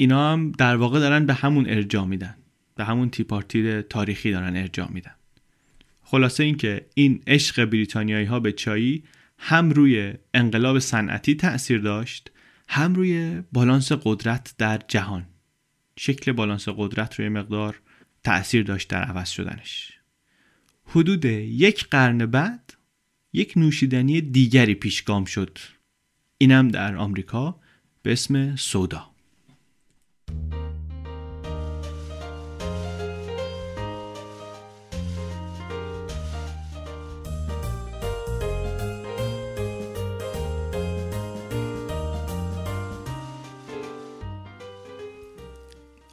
اینا 0.00 0.32
هم 0.32 0.52
در 0.52 0.76
واقع 0.76 0.98
دارن 0.98 1.26
به 1.26 1.34
همون 1.34 1.66
ارجاع 1.68 2.04
میدن. 2.04 2.36
به 2.74 2.84
همون 2.84 3.10
تی 3.10 3.22
پارتی 3.24 3.82
تاریخی 3.82 4.30
دارن 4.30 4.56
ارجاع 4.56 4.92
میدن. 4.92 5.14
خلاصه 6.02 6.44
اینکه 6.44 6.86
این 6.94 7.22
عشق 7.26 7.64
بریتانیایی 7.64 8.26
ها 8.26 8.40
به 8.40 8.52
چایی 8.52 9.04
هم 9.38 9.70
روی 9.70 10.14
انقلاب 10.34 10.78
صنعتی 10.78 11.34
تاثیر 11.34 11.80
داشت 11.80 12.30
هم 12.68 12.94
روی 12.94 13.42
بالانس 13.52 13.92
قدرت 13.92 14.54
در 14.58 14.80
جهان. 14.88 15.26
شکل 15.96 16.32
بالانس 16.32 16.68
قدرت 16.68 17.14
روی 17.14 17.28
مقدار 17.28 17.80
تأثیر 18.24 18.62
داشت 18.62 18.88
در 18.88 19.02
عوض 19.02 19.28
شدنش. 19.28 19.92
حدود 20.84 21.24
یک 21.24 21.88
قرن 21.88 22.26
بعد 22.26 22.74
یک 23.32 23.52
نوشیدنی 23.56 24.20
دیگری 24.20 24.74
پیشگام 24.74 25.24
شد. 25.24 25.58
اینم 26.38 26.68
در 26.68 26.96
آمریکا 26.96 27.60
به 28.02 28.12
اسم 28.12 28.56
سودا. 28.56 29.17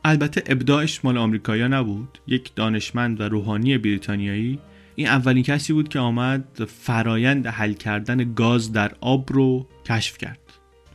البته 0.07 0.43
ابداعش 0.45 1.05
مال 1.05 1.17
آمریکایا 1.17 1.67
نبود. 1.67 2.19
یک 2.27 2.55
دانشمند 2.55 3.21
و 3.21 3.23
روحانی 3.23 3.77
بریتانیایی 3.77 4.59
این 4.95 5.07
اولین 5.07 5.43
کسی 5.43 5.73
بود 5.73 5.89
که 5.89 5.99
آمد 5.99 6.65
فرایند 6.67 7.47
حل 7.47 7.73
کردن 7.73 8.33
گاز 8.33 8.71
در 8.71 8.91
آب 9.01 9.33
رو 9.33 9.67
کشف 9.85 10.17
کرد 10.17 10.39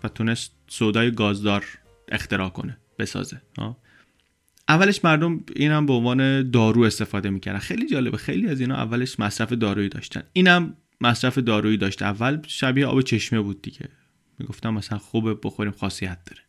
و 0.04 0.08
تونست 0.08 0.52
سودای 0.68 1.10
گازدار 1.10 1.64
اختراع 2.08 2.48
کنه. 2.48 2.79
بسازه. 3.00 3.42
اولش 4.68 5.04
مردم 5.04 5.40
اینم 5.56 5.86
به 5.86 5.92
عنوان 5.92 6.50
دارو 6.50 6.82
استفاده 6.82 7.30
می‌کردن. 7.30 7.58
خیلی 7.58 7.86
جالبه. 7.86 8.16
خیلی 8.16 8.48
از 8.48 8.60
اینا 8.60 8.74
اولش 8.74 9.20
مصرف 9.20 9.52
دارویی 9.52 9.88
داشتن. 9.88 10.22
اینم 10.32 10.76
مصرف 11.00 11.38
دارویی 11.38 11.76
داشت. 11.76 12.02
اول 12.02 12.42
شبیه 12.46 12.86
آب 12.86 13.00
چشمه 13.00 13.40
بود 13.40 13.62
دیگه. 13.62 13.88
می‌گفتم 14.38 14.74
مثلا 14.74 14.98
خوبه 14.98 15.34
بخوریم 15.34 15.72
خاصیت 15.72 16.18
داره. 16.24 16.42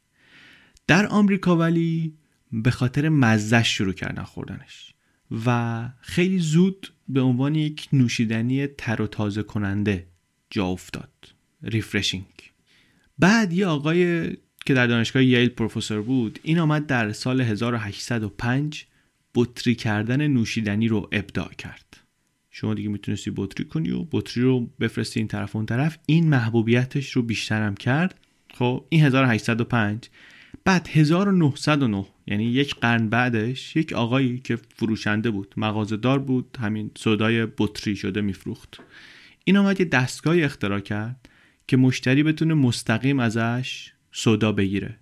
در 0.87 1.07
آمریکا 1.07 1.57
ولی 1.57 2.13
به 2.51 2.71
خاطر 2.71 3.09
مزش 3.09 3.67
شروع 3.77 3.93
کردن 3.93 4.23
خوردنش. 4.23 4.93
و 5.45 5.89
خیلی 6.01 6.39
زود 6.39 6.93
به 7.07 7.21
عنوان 7.21 7.55
یک 7.55 7.89
نوشیدنی 7.93 8.67
تر 8.67 9.01
و 9.01 9.07
تازه 9.07 9.43
کننده 9.43 10.07
جا 10.49 10.65
افتاد. 10.65 11.11
ریفرشینگ. 11.63 12.25
بعد 13.19 13.53
یه 13.53 13.67
آقای 13.67 14.31
که 14.65 14.73
در 14.73 14.87
دانشگاه 14.87 15.23
ییل 15.23 15.49
پروفسور 15.49 16.01
بود 16.01 16.39
این 16.43 16.59
آمد 16.59 16.85
در 16.85 17.11
سال 17.11 17.41
1805 17.41 18.85
بطری 19.35 19.75
کردن 19.75 20.27
نوشیدنی 20.27 20.87
رو 20.87 21.09
ابداع 21.11 21.53
کرد. 21.53 21.97
شما 22.51 22.73
دیگه 22.73 22.89
می‌تونستی 22.89 23.31
بطری 23.35 23.65
کنی 23.65 23.91
و 23.91 24.05
بطری 24.11 24.43
رو 24.43 24.69
بفرستی 24.79 25.19
این 25.19 25.27
طرف 25.27 25.55
اون 25.55 25.65
طرف 25.65 25.97
این 26.05 26.29
محبوبیتش 26.29 27.11
رو 27.11 27.21
بیشترم 27.21 27.75
کرد. 27.75 28.19
خب 28.53 28.85
این 28.89 29.05
1805 29.05 30.09
بعد 30.63 30.89
1909 30.91 32.05
یعنی 32.27 32.43
یک 32.43 32.75
قرن 32.75 33.09
بعدش 33.09 33.75
یک 33.75 33.93
آقایی 33.93 34.39
که 34.39 34.55
فروشنده 34.55 35.31
بود 35.31 35.53
مغازهدار 35.57 36.19
بود 36.19 36.57
همین 36.61 36.91
سودای 36.97 37.47
بطری 37.57 37.95
شده 37.95 38.21
میفروخت. 38.21 38.79
این 39.43 39.57
آمد 39.57 39.79
یه 39.79 39.85
دستگاهی 39.85 40.43
اختراع 40.43 40.79
کرد 40.79 41.29
که 41.67 41.77
مشتری 41.77 42.23
بتونه 42.23 42.53
مستقیم 42.53 43.19
ازش 43.19 43.93
سودا 44.11 44.51
بگیره. 44.51 44.99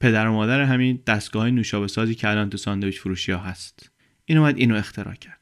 پدر 0.00 0.28
و 0.28 0.32
مادر 0.32 0.60
همین 0.60 1.02
دستگاه 1.06 1.50
نوشابه 1.50 1.88
سازی 1.88 2.14
که 2.14 2.28
الان 2.28 2.50
تو 2.50 2.56
ساندویچ 2.56 3.00
فروشی 3.00 3.32
ها 3.32 3.38
هست. 3.38 3.90
این 4.24 4.38
اومد 4.38 4.56
اینو 4.56 4.74
اختراع 4.74 5.14
کرد. 5.14 5.40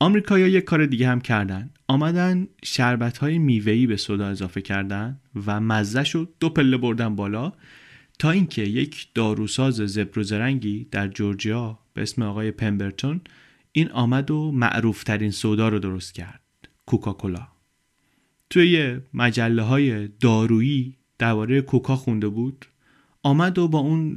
آمریکایی‌ها 0.00 0.48
یک 0.48 0.64
کار 0.64 0.86
دیگه 0.86 1.08
هم 1.08 1.20
کردن. 1.20 1.70
آمدن 1.88 2.48
شربت 2.64 3.18
های 3.18 3.38
میوه‌ای 3.38 3.86
به 3.86 3.96
سودا 3.96 4.26
اضافه 4.26 4.60
کردن 4.60 5.20
و 5.46 5.60
مزهش 5.60 6.14
رو 6.14 6.28
دو 6.40 6.48
پله 6.48 6.76
بردن 6.76 7.16
بالا 7.16 7.52
تا 8.18 8.30
اینکه 8.30 8.62
یک 8.62 9.08
داروساز 9.14 9.74
زبر 9.74 10.22
زرنگی 10.22 10.88
در 10.90 11.08
جورجیا 11.08 11.78
به 11.94 12.02
اسم 12.02 12.22
آقای 12.22 12.50
پمبرتون 12.50 13.20
این 13.72 13.90
آمد 13.90 14.30
و 14.30 14.52
معروف 14.52 15.04
ترین 15.04 15.30
سودا 15.30 15.68
رو 15.68 15.78
درست 15.78 16.14
کرد. 16.14 16.42
کوکاکولا. 16.86 17.48
توی 18.50 19.00
مجله 19.14 19.62
های 19.62 20.08
دارویی 20.08 20.96
درباره 21.18 21.60
کوکا 21.60 21.96
خونده 21.96 22.28
بود 22.28 22.66
آمد 23.22 23.58
و 23.58 23.68
با 23.68 23.78
اون 23.78 24.16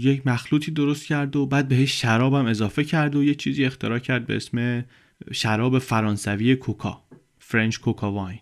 یک 0.00 0.26
مخلوطی 0.26 0.70
درست 0.70 1.06
کرد 1.06 1.36
و 1.36 1.46
بعد 1.46 1.68
بهش 1.68 2.00
شراب 2.00 2.34
هم 2.34 2.46
اضافه 2.46 2.84
کرد 2.84 3.16
و 3.16 3.24
یه 3.24 3.34
چیزی 3.34 3.64
اختراع 3.64 3.98
کرد 3.98 4.26
به 4.26 4.36
اسم 4.36 4.84
شراب 5.32 5.78
فرانسوی 5.78 6.56
کوکا 6.56 7.04
فرنچ 7.38 7.78
کوکا 7.78 8.12
واین. 8.12 8.40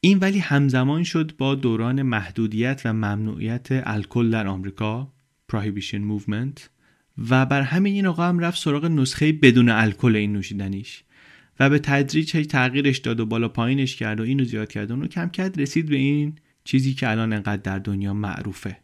این 0.00 0.18
ولی 0.18 0.38
همزمان 0.38 1.02
شد 1.02 1.32
با 1.38 1.54
دوران 1.54 2.02
محدودیت 2.02 2.82
و 2.84 2.92
ممنوعیت 2.92 3.68
الکل 3.70 4.30
در 4.30 4.46
آمریکا 4.46 5.12
Prohibition 5.52 6.00
Movement 6.10 6.60
و 7.30 7.46
بر 7.46 7.62
همین 7.62 7.94
این 7.94 8.06
آقا 8.06 8.28
هم 8.28 8.38
رفت 8.38 8.58
سراغ 8.58 8.84
نسخه 8.84 9.32
بدون 9.32 9.68
الکل 9.68 10.16
این 10.16 10.32
نوشیدنیش 10.32 11.04
و 11.60 11.70
به 11.70 11.78
تدریج 11.78 12.36
هی 12.36 12.44
تغییرش 12.44 12.98
داد 12.98 13.20
و 13.20 13.26
بالا 13.26 13.48
پایینش 13.48 13.96
کرد 13.96 14.20
و 14.20 14.22
اینو 14.22 14.44
زیاد 14.44 14.68
کرد 14.68 14.90
و 14.90 14.94
اونو 14.94 15.06
کم 15.06 15.28
کرد 15.28 15.60
رسید 15.60 15.88
به 15.88 15.96
این 15.96 16.34
چیزی 16.64 16.94
که 16.94 17.10
الان 17.10 17.32
انقدر 17.32 17.62
در 17.62 17.78
دنیا 17.78 18.14
معروفه. 18.14 18.76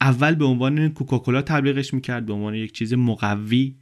اول 0.00 0.34
به 0.34 0.44
عنوان 0.44 0.88
کوکاکولا 0.88 1.42
تبلیغش 1.42 1.94
می‌کرد 1.94 2.26
به 2.26 2.32
عنوان 2.32 2.54
یک 2.54 2.72
چیز 2.72 2.94
مقوی 2.94 3.76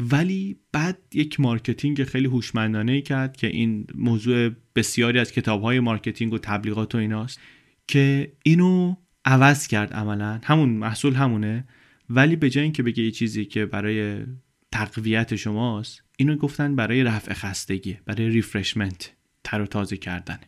ولی 0.00 0.56
بعد 0.72 0.98
یک 1.14 1.40
marketing 1.40 2.04
خیلی 2.04 2.26
هوشمندانه 2.26 2.92
ای 2.92 3.02
کرد 3.02 3.36
که 3.36 3.46
این 3.46 3.86
موضوع 3.94 4.50
بسیاری 4.74 5.18
از 5.18 5.32
کتاب 5.32 5.62
های 5.62 5.80
marketing 5.80 6.32
و 6.32 6.38
تبلیغات 6.38 6.94
و 6.94 6.98
ایناست 6.98 7.40
که 7.86 8.32
اینو 8.42 8.96
عوض 9.24 9.66
کرد 9.66 9.92
عملا. 9.92 10.40
همون 10.44 10.68
محصول 10.68 11.14
همونه 11.14 11.64
ولی 12.10 12.36
به 12.36 12.50
جای 12.50 12.64
اینکه 12.64 12.82
بگه 12.82 13.02
یه 13.02 13.10
چیزی 13.10 13.44
که 13.44 13.66
برای 13.66 14.24
تقویت 14.72 15.36
شماست 15.36 16.02
اینو 16.16 16.36
گفتن 16.36 16.76
برای 16.76 17.04
رفع 17.04 17.32
خستگی 17.32 17.98
برای 18.04 18.28
refreshment 18.28 19.12
تر 19.44 19.60
و 19.60 19.66
تازه 19.66 19.96
کردن. 19.96 20.38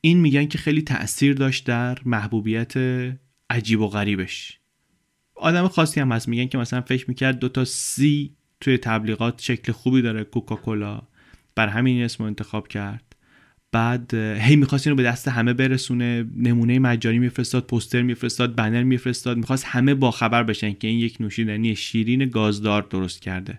این 0.00 0.20
میگن 0.20 0.46
که 0.46 0.58
خیلی 0.58 0.82
تاثیر 0.82 1.34
داشت 1.34 1.66
در 1.66 1.98
محبوبیت 2.04 2.74
عجیب 3.50 3.80
و 3.80 3.88
غریبش. 3.88 4.58
آدم 5.34 5.68
خاصی 5.68 6.00
هم 6.00 6.12
هست 6.12 6.28
میگن 6.28 6.46
که 6.46 6.58
مثلا 6.58 6.80
فکر 6.80 7.04
می‌کرد 7.08 7.38
دوتا 7.38 7.64
سی 7.64 8.34
توی 8.60 8.78
تبلیغات 8.78 9.40
شکل 9.42 9.72
خوبی 9.72 10.02
داره 10.02 10.24
کوکاکولا 10.24 11.02
بر 11.54 11.68
همین 11.68 12.02
اسم 12.02 12.24
انتخاب 12.24 12.68
کرد. 12.68 13.16
بعد 13.72 14.14
هی 14.14 14.56
می‌خواست 14.56 14.86
اینو 14.86 14.96
به 14.96 15.02
دست 15.02 15.28
همه 15.28 15.52
برسونه 15.52 16.26
نمونه 16.36 16.78
مجانی 16.78 17.18
میفرستاد 17.18 17.66
پوستر 17.66 18.02
میفرستاد 18.02 18.54
بنر 18.54 18.82
میفرستاد 18.82 19.36
می‌خواست 19.36 19.64
همه 19.66 19.94
با 19.94 20.10
خبر 20.10 20.42
بشن 20.42 20.72
که 20.72 20.88
این 20.88 20.98
یک 20.98 21.16
نوشیدنی 21.20 21.76
شیرین 21.76 22.24
گازدار 22.24 22.86
درست 22.90 23.22
کرده. 23.22 23.58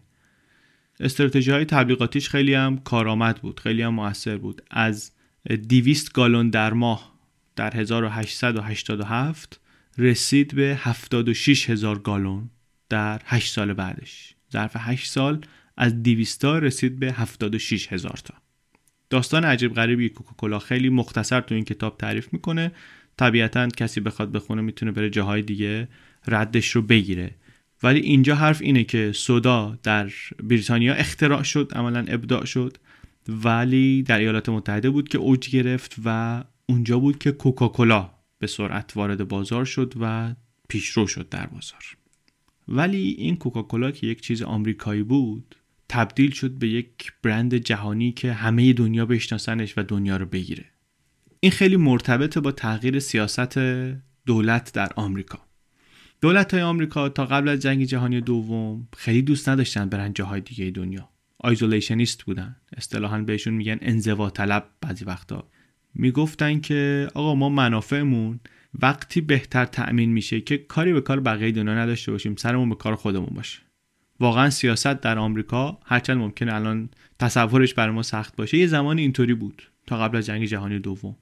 استراتژی 0.99 1.51
های 1.51 1.65
تبلیغاتیش 1.65 2.29
خیلی 2.29 2.53
هم 2.53 2.77
کارآمد 2.77 3.41
بود 3.41 3.59
خیلی 3.59 3.81
هم 3.81 3.93
موثر 3.93 4.37
بود. 4.37 4.61
از 4.71 5.11
200 5.57 6.13
گالون 6.13 6.49
در 6.49 6.73
ماه 6.73 7.13
در 7.55 7.75
1887 7.75 9.59
رسید 9.97 10.55
به 10.55 10.77
76 10.79 11.69
هزار 11.69 11.99
گالون 11.99 12.49
در 12.89 13.21
8 13.25 13.53
سال 13.53 13.73
بعدش. 13.73 14.35
ظرف 14.53 14.71
8 14.75 15.07
سال 15.07 15.41
از 15.77 16.03
200 16.03 16.41
تا 16.41 16.59
رسید 16.59 16.99
به 16.99 17.11
76 17.11 17.93
هزار 17.93 18.19
تا. 18.25 18.33
داستان 19.09 19.45
عجیب 19.45 19.73
غریبی 19.73 20.09
کوکاکولا 20.09 20.59
خیلی 20.59 20.89
مختصر 20.89 21.41
تو 21.41 21.55
این 21.55 21.63
کتاب 21.63 21.97
تعریف 21.97 22.33
می‌کنه. 22.33 22.71
طبیعتا 23.17 23.67
کسی 23.67 23.99
بخواد 23.99 24.31
بخونه 24.31 24.61
می‌تونه 24.61 24.91
بره 24.91 25.09
جاهای 25.09 25.41
دیگه 25.41 25.87
ردش 26.27 26.69
رو 26.69 26.81
بگیره. 26.81 27.35
ولی 27.83 27.99
اینجا 27.99 28.35
حرف 28.35 28.61
اینه 28.61 28.83
که 28.83 29.11
سودا 29.11 29.79
در 29.83 30.11
بریتانیا 30.43 30.93
اختراع 30.93 31.43
شد 31.43 31.71
عملا 31.75 32.05
ابداع 32.07 32.45
شد. 32.45 32.77
ولی 33.29 34.03
در 34.03 34.19
ایالات 34.19 34.49
متحده 34.49 34.89
بود 34.89 35.09
که 35.09 35.17
اوج 35.17 35.49
گرفت 35.49 35.95
و 36.05 36.43
اونجا 36.65 36.99
بود 36.99 37.19
که 37.19 37.31
کوکاکولا 37.31 38.11
به 38.39 38.47
سرعت 38.47 38.97
وارد 38.97 39.27
بازار 39.27 39.65
شد 39.65 39.93
و 40.01 40.35
پیشرو 40.69 41.07
شد 41.07 41.29
در 41.29 41.45
بازار. 41.45 41.97
ولی 42.67 43.15
این 43.17 43.35
کوکاکولا 43.35 43.91
که 43.91 44.07
یک 44.07 44.21
چیز 44.21 44.41
آمریکایی 44.41 45.03
بود 45.03 45.55
تبدیل 45.89 46.31
شد 46.31 46.51
به 46.51 46.67
یک 46.67 47.13
برند 47.23 47.55
جهانی 47.55 48.11
که 48.11 48.33
همه 48.33 48.73
دنیا 48.73 49.05
بشناسنش 49.05 49.77
و 49.77 49.83
دنیا 49.83 50.17
رو 50.17 50.25
بگیره. 50.25 50.65
این 51.39 51.51
خیلی 51.51 51.77
مرتبط 51.77 52.37
با 52.37 52.51
تغییر 52.51 52.99
سیاست 52.99 53.57
دولت 54.25 54.73
در 54.73 54.91
آمریکا. 54.95 55.39
دولت 56.21 56.53
های 56.53 56.63
آمریکا 56.63 57.09
تا 57.09 57.25
قبل 57.25 57.49
از 57.49 57.59
جنگ 57.59 57.83
جهانی 57.83 58.21
دوم 58.21 58.87
خیلی 58.97 59.21
دوست 59.21 59.49
نداشتن 59.49 59.89
برن 59.89 60.13
جاهای 60.13 60.41
دیگه 60.41 60.71
دنیا. 60.71 61.09
آیزولیشنیست 61.39 62.23
بودن. 62.23 62.55
اصطلاحا 62.77 63.19
بهشون 63.19 63.53
میگن 63.53 63.77
انزوا 63.81 64.29
طلب 64.29 64.69
بعضی 64.81 65.05
وقتا. 65.05 65.49
می‌گفتن 65.93 66.59
که 66.59 67.07
آقا 67.13 67.35
ما 67.35 67.49
منافعمون 67.49 68.39
وقتی 68.81 69.21
بهتر 69.21 69.65
تأمین 69.65 70.11
میشه 70.11 70.41
که 70.41 70.57
کاری 70.57 70.93
به 70.93 71.01
کار 71.01 71.19
بقیه 71.19 71.51
دنیا 71.51 71.73
نداشته 71.75 72.11
باشیم 72.11 72.35
سرمون 72.35 72.69
به 72.69 72.75
کار 72.75 72.95
خودمون 72.95 73.29
باشه. 73.35 73.59
واقعا 74.19 74.49
سیاست 74.49 74.87
در 74.87 75.19
آمریکا 75.19 75.79
هرچند 75.85 76.17
ممکنه 76.17 76.55
الان 76.55 76.89
تصورش 77.19 77.73
برای 77.73 77.95
ما 77.95 78.03
سخت 78.03 78.35
باشه 78.35 78.57
یه 78.57 78.67
زمانی 78.67 79.01
اینطوری 79.01 79.33
بود 79.33 79.63
تا 79.87 79.97
قبل 79.97 80.17
از 80.17 80.25
جنگ 80.25 80.45
جهانی 80.45 80.79
دوم. 80.79 81.15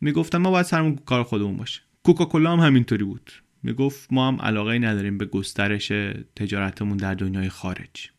می‌گفتن 0.00 0.38
ما 0.38 0.50
باید 0.50 0.66
سرمون 0.66 0.96
کار 0.96 1.22
خودمون 1.22 1.56
باشه. 1.56 1.80
کوکاکولا 2.02 2.52
هم 2.52 2.60
همینطوری 2.60 3.04
بود. 3.04 3.32
می‌گفت 3.62 4.12
ما 4.12 4.28
هم 4.28 4.40
علاقه 4.40 4.78
نداریم 4.78 5.18
به 5.18 5.24
گسترش 5.24 5.92
تجارتمون 6.36 6.96
در 6.96 7.14
دنیای 7.14 7.48
خارج. 7.48 8.10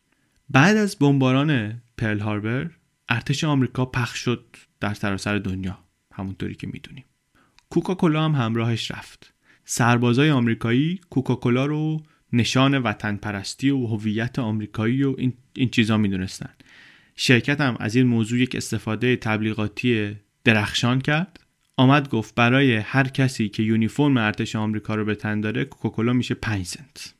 بعد 0.50 0.76
از 0.76 0.96
بمباران 0.96 1.82
پرل 1.98 2.20
هاربر 2.20 2.70
ارتش 3.08 3.44
آمریکا 3.44 3.84
پخش 3.84 4.18
شد 4.18 4.56
در 4.80 4.94
سراسر 4.94 5.38
دنیا. 5.38 5.78
همونطوری 6.12 6.54
که 6.54 6.66
می‌دونیم. 6.66 7.04
کوکاکولا 7.70 8.24
هم 8.24 8.34
همراهش 8.34 8.90
رفت. 8.90 9.34
سربازای 9.64 10.30
آمریکایی 10.30 11.00
کوکاکولا 11.10 11.66
رو 11.66 12.02
نشان 12.32 12.78
وطن 12.78 13.16
پرستی 13.16 13.70
و 13.70 13.86
هویت 13.86 14.38
آمریکایی 14.38 15.04
و 15.04 15.14
این, 15.18 15.32
این 15.52 15.68
چیزا 15.68 15.96
می‌دونستن. 15.96 16.50
شرکت 17.16 17.60
هم 17.60 17.76
از 17.80 17.94
این 17.94 18.06
موضوع 18.06 18.38
یک 18.38 18.54
استفاده 18.54 19.16
تبلیغاتی 19.16 20.16
درخشان 20.44 21.00
کرد. 21.00 21.40
آمد 21.76 22.08
گفت 22.08 22.34
برای 22.34 22.76
هر 22.76 23.08
کسی 23.08 23.48
که 23.48 23.62
یونیفرم 23.62 24.16
ارتش 24.16 24.56
آمریکا 24.56 24.94
رو 24.94 25.04
به 25.04 25.14
تن 25.14 25.40
داره 25.40 25.64
کوکاکولا 25.64 26.12
میشه 26.12 26.34
5 26.34 26.66
سنت. 26.66 27.14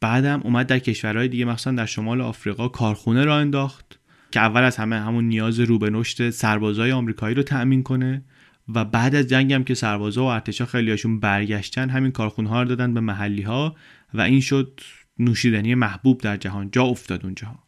بعدم 0.00 0.40
اومد 0.44 0.66
در 0.66 0.78
کشورهای 0.78 1.28
دیگه 1.28 1.44
مخصوصا 1.44 1.70
در 1.70 1.86
شمال 1.86 2.20
آفریقا 2.20 2.68
کارخونه 2.68 3.24
را 3.24 3.38
انداخت 3.38 4.00
که 4.30 4.40
اول 4.40 4.62
از 4.62 4.76
همه 4.76 5.00
همون 5.00 5.24
نیاز 5.24 5.60
رو 5.60 5.78
به 5.78 5.90
نشت 5.90 6.30
سربازای 6.30 6.92
آمریکایی 6.92 7.34
رو 7.34 7.42
تأمین 7.42 7.82
کنه 7.82 8.24
و 8.74 8.84
بعد 8.84 9.14
از 9.14 9.26
جنگ 9.26 9.52
هم 9.52 9.64
که 9.64 9.74
سربازا 9.74 10.24
و 10.24 10.26
ارتشا 10.26 10.66
خیلیاشون 10.66 11.20
برگشتن 11.20 11.90
همین 11.90 12.12
کارخونه 12.12 12.48
ها 12.48 12.62
رو 12.62 12.68
دادن 12.68 12.94
به 12.94 13.00
محلی 13.00 13.42
ها 13.42 13.76
و 14.14 14.20
این 14.20 14.40
شد 14.40 14.80
نوشیدنی 15.18 15.74
محبوب 15.74 16.20
در 16.20 16.36
جهان. 16.36 16.70
جا 16.70 16.84
افتاد 16.84 17.24
اونجا. 17.24 17.58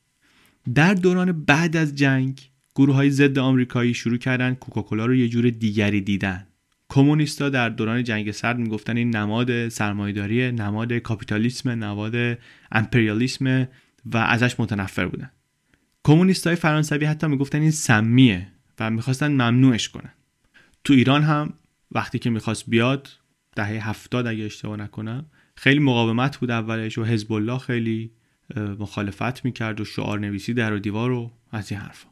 در 0.75 0.95
دوران 0.95 1.45
بعد 1.45 1.77
از 1.77 1.95
جنگ 1.95 2.41
گروه 2.75 2.95
های 2.95 3.11
ضد 3.11 3.38
آمریکایی 3.38 3.95
شروع 3.95 4.19
کردن 4.19 4.55
کوکاکولا 4.55 5.07
رو 5.07 5.14
یه 5.14 5.29
جور 5.29 5.51
دیگری 5.51 6.01
دیدن. 6.01 6.47
کمونیستا 6.90 7.48
در 7.48 7.68
دوران 7.68 8.05
جنگ 8.05 8.31
سرد 8.31 8.59
می‌گفتن 8.59 8.96
این 8.96 9.16
نماد 9.16 9.68
سرمایهداری 9.68 10.53
نماد 10.53 10.92
کاپیتالیسم 10.92 11.70
نماد 11.70 12.38
امپریالیسم 12.72 13.68
و 14.07 14.16
ازش 14.16 14.61
متنفر 14.61 15.07
بودن. 15.07 15.31
کمونیستای 16.05 16.57
فرانسوی 16.57 17.05
حتی 17.05 17.27
می‌گفتن 17.27 17.61
این 17.61 17.70
سمیه 17.70 18.48
و 18.79 18.90
می‌خواستن 18.90 19.33
ممنوعش 19.33 19.88
کنن. 19.88 20.12
تو 20.85 20.92
ایران 20.92 21.22
هم 21.22 21.53
وقتی 21.92 22.18
که 22.18 22.31
می‌خواست 22.31 22.64
بیاد 22.70 23.09
دهه 23.57 23.88
هفتاد 23.88 24.27
اگه 24.27 24.44
اشتباه 24.44 24.77
نکنم 24.77 25.27
خیلی 25.55 25.79
مقاومت 25.79 26.37
بود 26.37 26.51
اولش 26.51 26.98
و 26.98 27.05
حزب 27.05 27.33
الله 27.33 27.59
خیلی 27.59 28.12
مخالفت 28.57 29.44
می‌کرد 29.44 29.81
و 29.81 29.85
شعار 29.85 30.18
نویسی 30.18 30.55
در 30.55 30.72
و 30.72 30.79
دیوار 30.79 31.11
و 31.11 31.33
از 31.53 31.72
این 31.72 31.81
حرفا. 31.81 32.09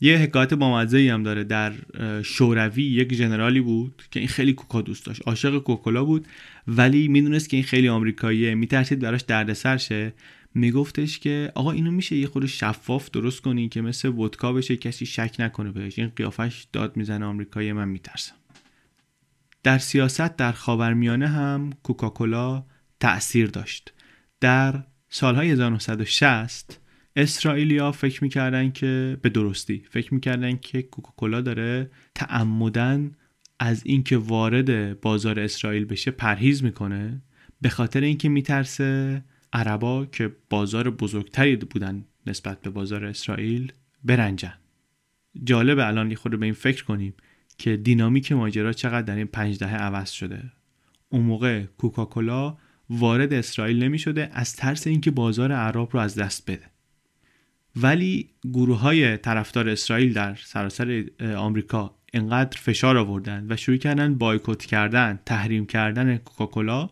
یه 0.00 0.18
حکایت 0.18 0.54
بامزه 0.54 0.98
ای 0.98 1.08
هم 1.08 1.22
داره 1.22 1.44
در 1.44 1.72
شوروی 2.22 2.84
یک 2.84 3.14
جنرالی 3.14 3.60
بود 3.60 4.02
که 4.10 4.20
این 4.20 4.28
خیلی 4.28 4.52
کوکا 4.52 4.80
دوست 4.80 5.06
داشت 5.06 5.22
عاشق 5.26 5.58
کوکولا 5.58 6.04
بود 6.04 6.26
ولی 6.66 7.08
می‌دونست 7.08 7.48
که 7.48 7.56
این 7.56 7.64
خیلی 7.64 7.88
آمریکاییه 7.88 8.54
میترسید 8.54 8.98
براش 8.98 9.22
دردسر 9.22 9.76
شه. 9.76 10.12
میگفتش 10.54 11.18
که 11.18 11.52
آقا 11.54 11.72
اینو 11.72 11.90
میشه 11.90 12.16
یه 12.16 12.26
خود 12.26 12.46
شفاف 12.46 13.10
درست 13.10 13.40
کنی 13.40 13.68
که 13.68 13.80
مثل 13.80 14.08
ودکا 14.08 14.52
بشه 14.52 14.76
کسی 14.76 15.06
شک 15.06 15.36
نکنه 15.38 15.70
بهش. 15.72 15.98
این 15.98 16.12
قیافش 16.16 16.66
داد 16.72 16.96
می‌زنه 16.96 17.24
آمریکایی 17.24 17.72
من 17.72 17.88
میترسم. 17.88 18.34
در 19.62 19.78
سیاست 19.78 20.36
در 20.36 20.52
خاورمیانه 20.52 21.28
هم 21.28 21.72
کوکاکولا 21.82 22.64
تأثیر 23.00 23.46
داشت. 23.46 23.92
در 24.40 24.82
سالهای 25.08 25.50
1960 25.50 26.80
اسرائیلیا 27.16 27.92
فکر 27.92 28.24
می‌کردن 28.24 28.70
که 28.70 29.16
به 29.22 29.28
درستی 29.28 29.84
فکر 29.90 30.14
می‌کردن 30.14 30.56
که 30.56 30.82
کوکاکولا 30.82 31.40
داره 31.40 31.90
تعمدن 32.14 33.12
از 33.58 33.82
اینکه 33.86 34.16
وارد 34.16 35.00
بازار 35.00 35.40
اسرائیل 35.40 35.84
بشه 35.84 36.10
پرهیز 36.10 36.64
می‌کنه 36.64 37.22
به 37.60 37.68
خاطر 37.68 38.00
اینکه 38.00 38.28
میترسه 38.28 39.22
عربا 39.52 40.06
که 40.06 40.32
بازار 40.50 40.90
بزرگتری 40.90 41.56
بودن 41.56 42.04
نسبت 42.26 42.60
به 42.60 42.70
بازار 42.70 43.04
اسرائیل 43.04 43.72
برنجن. 44.04 44.54
جالب 45.44 45.78
الان 45.78 46.10
یه 46.10 46.16
خود 46.16 46.40
به 46.40 46.44
این 46.46 46.54
فکر 46.54 46.84
کنیم 46.84 47.14
که 47.58 47.76
دینامیک 47.76 48.32
ماجرا 48.32 48.72
چقدر 48.72 49.02
در 49.02 49.16
این 49.16 49.26
پنج 49.26 49.58
دهه 49.58 49.74
عوض 49.74 50.10
شده. 50.10 50.42
اون 51.08 51.22
موقع 51.22 51.62
کوکاکولا 51.62 52.56
وارد 52.90 53.32
اسرائیل 53.32 53.82
نمی 53.82 53.98
شده 53.98 54.30
از 54.32 54.56
ترس 54.56 54.86
اینکه 54.86 55.10
بازار 55.10 55.52
عرب 55.52 55.88
رو 55.92 56.00
از 56.00 56.14
دست 56.14 56.50
بده. 56.50 56.75
ولی 57.76 58.28
گروه 58.52 58.78
های 58.78 59.16
طرفدار 59.16 59.68
اسرائیل 59.68 60.12
در 60.12 60.34
سراسر 60.34 61.04
آمریکا 61.36 61.94
انقدر 62.12 62.58
فشار 62.60 62.96
آوردن 62.96 63.46
و 63.50 63.56
شروع 63.56 63.76
کردن 63.76 64.14
بایکوت 64.14 64.64
کردن 64.64 65.18
تحریم 65.26 65.66
کردن 65.66 66.16
کوکاکولا 66.16 66.90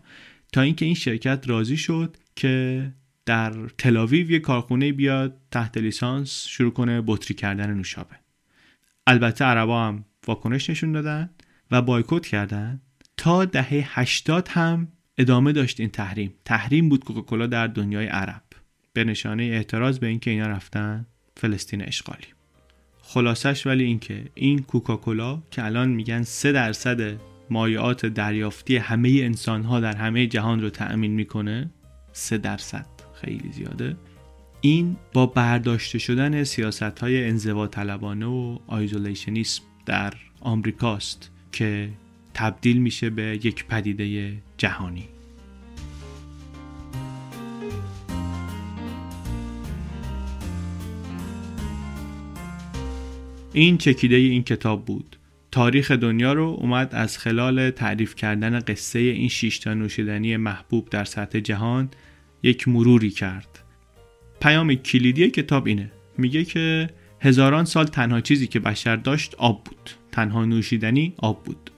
تا 0.52 0.60
اینکه 0.60 0.84
این 0.84 0.94
شرکت 0.94 1.44
راضی 1.48 1.76
شد 1.76 2.16
که 2.36 2.86
در 3.26 3.52
تلاویو 3.78 4.30
یه 4.30 4.38
کارخونه 4.38 4.92
بیاد 4.92 5.36
تحت 5.50 5.78
لیسانس 5.78 6.46
شروع 6.46 6.72
کنه 6.72 7.02
بطری 7.06 7.34
کردن 7.34 7.74
نوشابه. 7.74 8.16
البته 9.06 9.44
عربا 9.44 9.86
هم 9.86 10.04
واکنش 10.26 10.70
نشون 10.70 10.92
دادن 10.92 11.30
و 11.70 11.82
بایکوت 11.82 12.26
کردن. 12.26 12.80
تا 13.16 13.44
دهه 13.44 14.00
80 14.00 14.48
هم 14.48 14.88
ادامه 15.18 15.52
داشت 15.52 15.80
این 15.80 15.88
تحریم. 15.88 16.34
تحریم 16.44 16.88
بود 16.88 17.04
کوکاکولا 17.04 17.46
در 17.46 17.66
دنیای 17.66 18.06
عرب. 18.06 18.42
به 18.94 19.04
نشانه 19.04 19.42
اعتراض 19.42 19.98
به 19.98 20.06
اینکه 20.06 20.30
اینا 20.30 20.46
رفتن 20.46 21.06
فلسطین 21.36 21.82
اشغالی. 21.82 22.26
خلاصش 23.02 23.66
ولی 23.66 23.84
اینکه 23.84 24.24
این 24.34 24.62
کوکاکولا 24.62 25.42
که 25.50 25.64
الان 25.64 25.88
میگن 25.88 26.22
3 26.22 26.52
درصد 26.52 27.20
مایعات 27.50 28.06
دریافتی 28.06 28.76
همه 28.76 29.08
انسان 29.08 29.62
ها 29.62 29.80
در 29.80 29.96
همه 29.96 30.26
جهان 30.26 30.62
رو 30.62 30.70
تأمین 30.70 31.10
می‌کنه 31.10 31.70
3 32.12 32.38
درصد 32.38 32.86
خیلی 33.14 33.52
زیاده. 33.52 33.96
این 34.60 34.96
با 35.12 35.26
برداشته 35.26 35.98
شدن 35.98 36.44
سیاست 36.44 36.82
های 36.82 37.28
انزوا 37.28 37.66
طلبانه 37.66 38.26
و 38.26 38.58
آیزولیشنیسم 38.66 39.62
در 39.86 40.14
آمریکاست 40.40 41.30
که 41.52 41.90
تبدیل 42.34 42.78
میشه 42.78 43.10
به 43.10 43.22
یک 43.22 43.66
پدیده 43.66 44.32
جهانی. 44.56 45.08
این 53.56 53.78
چکیده 53.78 54.16
این 54.16 54.42
کتاب 54.42 54.84
بود. 54.84 55.16
تاریخ 55.50 55.90
دنیا 55.90 56.32
رو 56.32 56.56
اومد 56.60 56.94
از 56.94 57.18
خلال 57.18 57.70
تعریف 57.70 58.14
کردن 58.14 58.60
قصه 58.60 58.98
این 58.98 59.28
شیشتا 59.28 59.74
نوشیدنی 59.74 60.36
محبوب 60.36 60.88
در 60.90 61.04
سطح 61.04 61.40
جهان 61.40 61.88
یک 62.42 62.68
مروری 62.68 63.10
کرد. 63.10 63.58
پیام 64.40 64.74
کلیدی 64.74 65.30
کتاب 65.30 65.66
اینه. 65.66 65.92
میگه 66.18 66.44
که 66.44 66.90
هزاران 67.20 67.64
سال 67.64 67.86
تنها 67.86 68.20
چیزی 68.20 68.46
که 68.46 68.60
بشر 68.60 68.96
داشت 68.96 69.34
آب 69.34 69.64
بود. 69.64 69.90
تنها 70.12 70.44
نوشیدنی 70.44 71.14
آب 71.16 71.44
بود. 71.44 71.70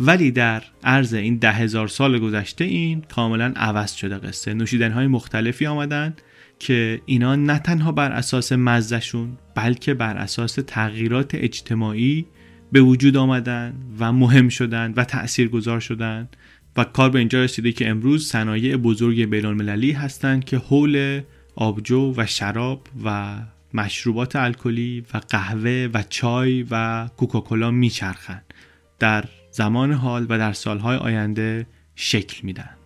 ولی 0.00 0.30
در 0.30 0.62
عرض 0.84 1.14
این 1.14 1.36
ده 1.36 1.52
هزار 1.52 1.88
سال 1.88 2.18
گذشته 2.18 2.64
این 2.64 3.00
کاملا 3.00 3.52
عوض 3.56 3.92
شده 3.92 4.18
قصه. 4.18 4.54
نوشیدن 4.54 4.92
های 4.92 5.06
مختلفی 5.06 5.66
آمدن. 5.66 6.14
که 6.62 7.00
اینا 7.06 7.36
نه 7.36 7.58
تنها 7.58 7.92
بر 7.92 8.12
اساس 8.12 8.52
مزهشون 8.52 9.38
بلکه 9.54 9.94
بر 9.94 10.16
اساس 10.16 10.58
تغییرات 10.66 11.34
اجتماعی 11.34 12.26
به 12.72 12.80
وجود 12.80 13.16
آمدن 13.16 13.74
و 13.98 14.12
مهم 14.12 14.48
شدن 14.48 14.92
و 14.96 15.04
تأثیر 15.04 15.48
گذار 15.48 15.80
شدن. 15.80 16.28
و 16.76 16.84
کار 16.84 17.10
به 17.10 17.18
اینجا 17.18 17.42
رسیده 17.42 17.72
که 17.72 17.88
امروز 17.88 18.28
صنایع 18.28 18.76
بزرگ 18.76 19.24
بین 19.24 19.44
المللی 19.44 19.92
هستند 19.92 20.44
که 20.44 20.58
حول 20.58 21.22
آبجو 21.56 22.14
و 22.16 22.26
شراب 22.26 22.86
و 23.04 23.38
مشروبات 23.74 24.36
الکلی 24.36 25.04
و 25.14 25.20
قهوه 25.28 25.88
و 25.94 26.02
چای 26.08 26.66
و 26.70 27.08
کوکاکولا 27.16 27.70
میچرخند 27.70 28.54
در 28.98 29.24
زمان 29.50 29.92
حال 29.92 30.26
و 30.28 30.38
در 30.38 30.52
سالهای 30.52 30.96
آینده 30.96 31.66
شکل 31.94 32.40
میدن. 32.42 32.81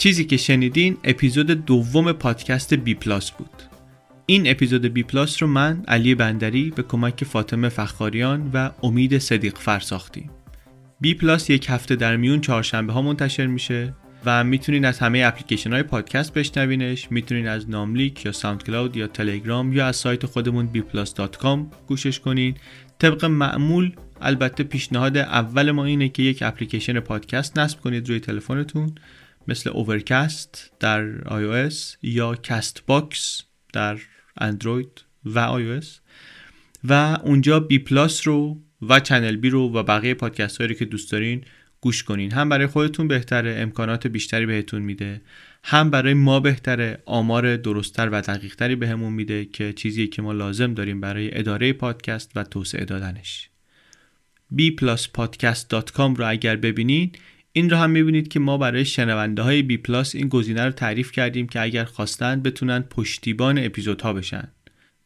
چیزی 0.00 0.24
که 0.24 0.36
شنیدین 0.36 0.96
اپیزود 1.04 1.46
دوم 1.46 2.12
پادکست 2.12 2.74
بی 2.74 2.94
پلاس 2.94 3.30
بود. 3.30 3.62
این 4.26 4.50
اپیزود 4.50 4.86
بی 4.86 5.02
پلاس 5.02 5.42
رو 5.42 5.48
من 5.48 5.82
علی 5.88 6.14
بندری 6.14 6.70
به 6.76 6.82
کمک 6.82 7.24
فاطمه 7.24 7.68
فخاریان 7.68 8.50
و 8.54 8.70
امید 8.82 9.18
صدیق 9.18 9.58
فر 9.58 9.80
ساختیم. 9.80 10.30
بی 11.00 11.14
پلاس 11.14 11.50
یک 11.50 11.66
هفته 11.68 11.96
در 11.96 12.16
میون 12.16 12.40
چهارشنبه 12.40 12.92
ها 12.92 13.02
منتشر 13.02 13.46
میشه 13.46 13.94
و 14.24 14.44
می‌تونین 14.44 14.84
از 14.84 14.98
همه 14.98 15.22
اپلیکیشن 15.26 15.72
های 15.72 15.82
پادکست 15.82 16.34
بشنوینش. 16.34 17.08
می‌تونین 17.10 17.48
از 17.48 17.70
ناملیک 17.70 18.26
یا 18.26 18.32
SoundCloud 18.32 18.96
یا 18.96 19.06
تلگرام 19.06 19.72
یا 19.72 19.86
از 19.86 19.96
سایت 19.96 20.26
خودمون 20.26 20.70
bplus.com 20.74 21.58
گوشش 21.86 22.20
کنین. 22.20 22.54
طبق 22.98 23.24
معمول 23.24 23.92
البته 24.20 24.64
پیشنهاد 24.64 25.16
اول 25.16 25.70
ما 25.70 25.84
اینه 25.84 26.08
که 26.08 26.22
یک 26.22 26.42
اپلیکیشن 26.42 27.00
پادکست 27.00 27.58
نصب 27.58 27.80
کنید 27.80 28.08
روی 28.08 28.20
تلفنتون. 28.20 28.94
مثل 29.48 29.70
Overcast 29.70 30.72
در 30.80 31.18
iOS 31.20 31.74
یا 32.02 32.34
Castbox 32.34 33.42
در 33.72 33.98
اندروید 34.38 35.04
و 35.24 35.58
iOS. 35.58 35.86
و 36.84 37.18
اونجا 37.24 37.60
بی 37.60 37.78
پلاس 37.78 38.26
رو 38.26 38.60
و 38.82 39.00
چنل 39.00 39.36
بی 39.36 39.50
رو 39.50 39.72
و 39.72 39.82
بقیه 39.82 40.14
پادکست 40.14 40.60
هایی 40.60 40.74
که 40.74 40.84
دوست 40.84 41.12
دارین 41.12 41.44
گوش 41.80 42.04
کنین. 42.04 42.32
هم 42.32 42.48
برای 42.48 42.66
خودتون 42.66 43.08
بهتره 43.08 43.56
امکانات 43.58 44.06
بیشتری 44.06 44.46
بهتون 44.46 44.82
میده. 44.82 45.20
هم 45.64 45.90
برای 45.90 46.14
ما 46.14 46.40
بهتره 46.40 47.02
آمار 47.06 47.56
درستتر 47.56 48.08
و 48.08 48.20
دقیقتری 48.20 48.76
بهمون 48.76 49.12
میده 49.12 49.44
که 49.44 49.72
چیزی 49.72 50.06
که 50.06 50.22
ما 50.22 50.32
لازم 50.32 50.74
داریم 50.74 51.00
برای 51.00 51.38
اداره 51.38 51.72
پادکست 51.72 52.30
و 52.34 52.44
توسعه 52.44 52.84
دادنش. 52.84 53.50
Bpluspodcast.com 54.58 56.16
رو 56.16 56.30
اگر 56.30 56.56
ببینید 56.56 57.18
این 57.52 57.70
رو 57.70 57.76
هم 57.76 57.90
می‌بینید 57.90 58.28
که 58.28 58.40
ما 58.40 58.58
برای 58.58 58.84
شنونده 58.84 59.42
های 59.42 59.62
بی 59.62 59.76
پلاس 59.76 60.14
این 60.14 60.28
گزینه 60.28 60.64
رو 60.64 60.70
تعریف 60.70 61.12
کردیم 61.12 61.46
که 61.46 61.60
اگر 61.60 61.84
خواستن 61.84 62.42
بتونن 62.42 62.80
پشتیبان 62.80 63.58
اپیزودها 63.58 64.12
بشن. 64.12 64.48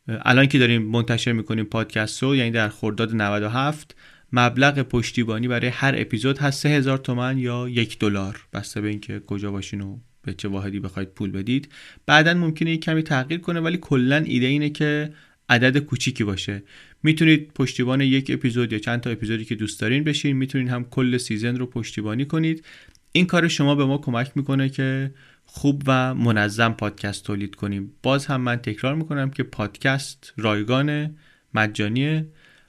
الان 0.08 0.46
که 0.46 0.58
داریم 0.58 0.82
منتشر 0.82 1.32
می‌کنیم 1.32 1.64
پادکست 1.64 2.22
رو 2.22 2.36
یعنی 2.36 2.50
در 2.50 2.68
خرداد 2.68 3.14
97 3.14 3.96
مبلغ 4.32 4.78
پشتیبانی 4.82 5.48
برای 5.48 5.68
هر 5.68 5.94
اپیزود 5.98 6.38
هست 6.38 6.62
3000 6.62 6.98
تومن 6.98 7.38
یا 7.38 7.68
یک 7.68 7.98
دلار. 7.98 8.46
بسته 8.52 8.80
به 8.80 8.88
اینکه 8.88 9.20
کجا 9.20 9.50
باشین 9.50 9.80
و 9.80 9.98
به 10.22 10.34
چه 10.34 10.48
واحدی 10.48 10.80
بخواید 10.80 11.08
پول 11.08 11.30
بدید. 11.30 11.72
بعدا 12.06 12.34
ممکنه 12.34 12.70
یک 12.70 12.84
کمی 12.84 13.02
تغییر 13.02 13.40
کنه 13.40 13.60
ولی 13.60 13.78
کلا 13.80 14.16
ایده 14.16 14.46
اینه 14.46 14.70
که 14.70 15.10
عدد 15.48 15.78
کوچیکی 15.78 16.24
باشه. 16.24 16.62
می‌تونید 17.02 17.52
پشتیبان 17.54 18.00
یک 18.00 18.30
اپیزود 18.30 18.72
یا 18.72 18.78
چند 18.78 19.00
تا 19.00 19.10
اپیزودی 19.10 19.44
که 19.44 19.54
دوست 19.54 19.80
دارین 19.80 20.04
بشین. 20.04 20.36
می‌تونید 20.36 20.68
هم 20.68 20.84
کل 20.84 21.16
سیزن 21.16 21.56
رو 21.56 21.66
پشتیبانی 21.66 22.24
کنید. 22.24 22.64
این 23.12 23.26
کار 23.26 23.48
شما 23.48 23.74
به 23.74 23.84
ما 23.84 23.98
کمک 23.98 24.32
می‌کنه 24.34 24.68
که 24.68 25.14
خوب 25.44 25.82
و 25.86 26.14
منظم 26.14 26.72
پادکست 26.72 27.24
تولید 27.24 27.54
کنیم. 27.54 27.92
باز 28.02 28.26
هم 28.26 28.40
من 28.40 28.56
تکرار 28.56 28.94
می‌کنم 28.94 29.30
که 29.30 29.42
پادکست 29.42 30.32
رایگان 30.36 31.16
مجانی 31.54 32.24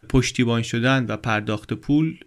پشتیبان 0.09 0.61
شدن 0.61 1.05
و 1.05 1.17
پرداخت 1.17 1.73
پول 1.73 2.17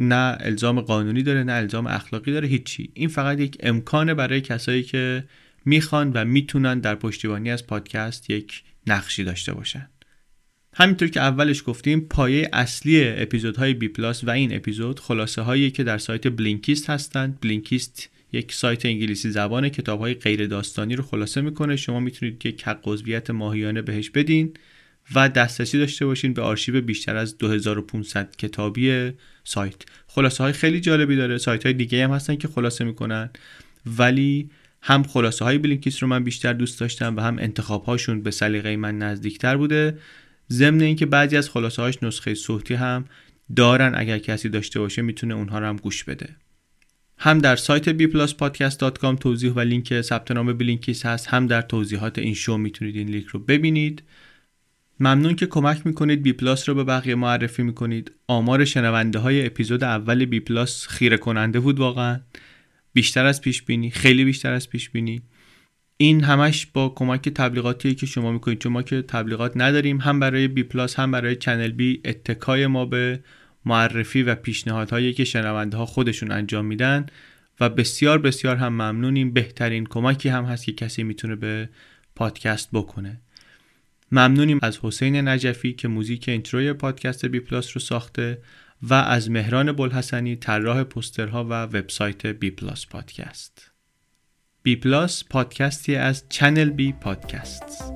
نه 0.00 0.36
الزام 0.40 0.80
قانونی 0.80 1.22
داره 1.22 1.44
نه 1.44 1.52
الزام 1.52 1.86
اخلاقی 1.86 2.32
داره 2.32 2.48
هیچی. 2.48 2.90
این 2.94 3.08
فقط 3.08 3.40
یک 3.40 3.56
امکانه 3.60 4.14
برای 4.14 4.40
کسایی 4.40 4.82
که 4.82 5.24
می‌خوان 5.64 6.12
و 6.12 6.24
می‌تونن 6.24 6.80
در 6.80 6.94
پشتیبانی 6.94 7.50
از 7.50 7.66
پادکست 7.66 8.30
یک 8.30 8.62
نقشی 8.86 9.24
داشته 9.24 9.54
باشن. 9.54 9.88
همینطور 10.80 11.08
که 11.08 11.20
اولش 11.20 11.62
گفتیم 11.66 12.00
پایه 12.00 12.48
اصلی 12.52 13.08
اپیزودهای 13.08 13.74
بی 13.74 13.88
پلاس 13.88 14.24
و 14.24 14.30
این 14.30 14.56
اپیزود 14.56 15.00
خلاصه 15.00 15.42
هایی 15.42 15.70
که 15.70 15.84
در 15.84 15.98
سایت 15.98 16.28
Blinkist 16.28 16.90
هستند. 16.90 17.38
Blinkist 17.40 18.08
یک 18.32 18.52
سایت 18.52 18.86
انگلیسی 18.86 19.30
زبان 19.30 19.68
کتاب 19.68 20.00
های 20.00 20.14
غیر 20.14 20.46
داستانی 20.46 20.96
رو 20.96 21.02
خلاصه 21.04 21.40
می‌کنه. 21.40 21.76
شما 21.76 22.00
می‌تونید 22.00 22.46
یک 22.46 22.62
حق 22.62 22.80
عضویت 22.84 23.30
ماهیانه 23.30 23.82
بهش 23.82 24.10
بدین 24.10 24.54
و 25.14 25.28
دسترسی 25.28 25.78
داشته 25.78 26.06
باشین 26.06 26.34
به 26.34 26.42
آرشیو 26.42 26.80
بیشتر 26.80 27.16
از 27.16 27.38
2500 27.38 28.36
کتابی 28.36 29.12
سایت. 29.44 29.82
خلاصه 30.06 30.44
های 30.44 30.52
خیلی 30.52 30.80
جالبی 30.80 31.16
داره. 31.16 31.38
سایت 31.38 31.64
های 31.66 31.72
دیگه 31.72 32.04
هم 32.04 32.10
هستن 32.10 32.36
که 32.36 32.48
خلاصه 32.48 32.84
می‌کنن. 32.84 33.30
ولی 33.86 34.50
هم 34.82 35.02
خلاصه 35.02 35.44
های 35.44 35.58
Blinkist 35.58 36.02
رو 36.02 36.08
من 36.08 36.24
بیشتر 36.24 36.52
دوست 36.52 36.80
داشتم 36.80 37.16
و 37.16 37.20
هم 37.20 37.38
انتخاب 37.38 37.84
هاشون 37.84 38.22
به 38.22 38.30
سلیقه 38.30 38.76
من 38.76 38.98
نزدیکتر 38.98 39.56
بوده. 39.56 39.98
ضمن 40.52 40.80
اینکه 40.80 41.06
بعضی 41.06 41.36
از 41.36 41.50
خلاصه 41.50 41.82
هاش 41.82 42.02
نسخه 42.02 42.34
صوتی 42.34 42.74
هم 42.74 43.04
دارن. 43.56 43.92
اگر 43.96 44.18
کسی 44.18 44.48
داشته 44.48 44.80
باشه 44.80 45.02
می‌تونه 45.02 45.34
اونها 45.34 45.58
رو 45.58 45.66
هم 45.66 45.76
گوش 45.76 46.04
بده. 46.04 46.36
هم 47.18 47.38
در 47.38 47.56
سایت 47.56 47.98
bpluspodcast.com 47.98 49.18
توضیح 49.20 49.52
و 49.52 49.60
لینک 49.60 50.00
ثبت 50.00 50.30
نام 50.30 50.52
Blinkist 50.52 51.06
هست 51.06 51.26
هم 51.26 51.46
در 51.46 51.62
توضیحات 51.62 52.18
این 52.18 52.34
شو 52.34 52.56
می‌تونید 52.56 52.96
این 52.96 53.08
لینک 53.08 53.26
رو 53.26 53.40
ببینید. 53.40 54.02
ممنون 55.00 55.34
که 55.34 55.46
کمک 55.46 55.86
می‌کنید. 55.86 56.22
بی 56.22 56.32
پلاس 56.32 56.68
رو 56.68 56.74
به 56.74 56.84
بقیه 56.84 57.14
معرفی 57.14 57.62
می‌کنید. 57.62 58.12
آمار 58.26 58.64
شنونده 58.64 59.18
های 59.18 59.46
اپیزود 59.46 59.84
اول 59.84 60.24
بی 60.24 60.40
پلاس 60.40 60.86
خیره 60.86 61.16
کننده 61.16 61.60
بود 61.60 61.78
واقعا. 61.78 62.20
بیشتر 62.92 63.26
از 63.26 63.40
پیش 63.40 63.62
بینی 63.62 63.90
خیلی 63.90 64.24
بیشتر 64.24 64.52
از 64.52 64.70
پیش 64.70 64.90
بینی. 64.90 65.22
این 66.00 66.24
همش 66.24 66.66
با 66.66 66.88
کمک 66.88 67.28
تبلیغاتی 67.28 67.94
که 67.94 68.06
شما 68.06 68.32
می‌کنید. 68.32 68.58
چون 68.58 68.72
ما 68.72 68.82
که 68.82 69.02
تبلیغات 69.02 69.52
نداریم 69.56 70.00
هم 70.00 70.20
برای 70.20 70.48
بی 70.48 70.62
پلاس 70.62 70.98
هم 70.98 71.10
برای 71.10 71.36
چنل 71.36 71.70
بی 71.70 72.00
اتکای 72.04 72.66
ما 72.66 72.84
به 72.84 73.20
معرفی 73.64 74.22
و 74.22 74.34
پیشنهادهایی 74.34 75.12
که 75.12 75.24
شنونده 75.24 75.76
ها 75.76 75.86
خودشون 75.86 76.30
انجام 76.30 76.64
میدن 76.64 77.06
و 77.60 77.68
بسیار 77.68 78.18
بسیار 78.18 78.56
هم 78.56 78.72
ممنونیم. 78.72 79.32
بهترین 79.32 79.86
کمکی 79.86 80.28
هم 80.28 80.44
هست 80.44 80.64
که 80.64 80.72
کسی 80.72 81.02
می‌تونه 81.02 81.36
به 81.36 81.68
پادکست 82.16 82.68
بکنه. 82.72 83.20
ممنونیم 84.12 84.58
از 84.62 84.78
حسین 84.82 85.28
نجفی 85.28 85.72
که 85.72 85.88
موزیک 85.88 86.28
intro 86.28 86.65
ی 86.65 86.72
پادکست 86.72 87.26
بی 87.26 87.40
پلاس 87.40 87.70
رو 87.74 87.80
ساخته 87.80 88.38
و 88.82 88.94
از 88.94 89.30
مهران 89.30 89.72
بلحسنی 89.72 90.36
طراح 90.36 90.82
پوسترها 90.82 91.44
و 91.44 91.52
وبسایت 91.52 92.26
بی 92.26 92.50
پلاس 92.50 92.86
پادکست. 92.86 93.67
بی 94.62 94.76
پلاس 94.76 95.24
پادکستی 95.24 95.96
از 95.96 96.24
چنل 96.28 96.70
بی 96.70 96.92
پادکست 96.92 97.94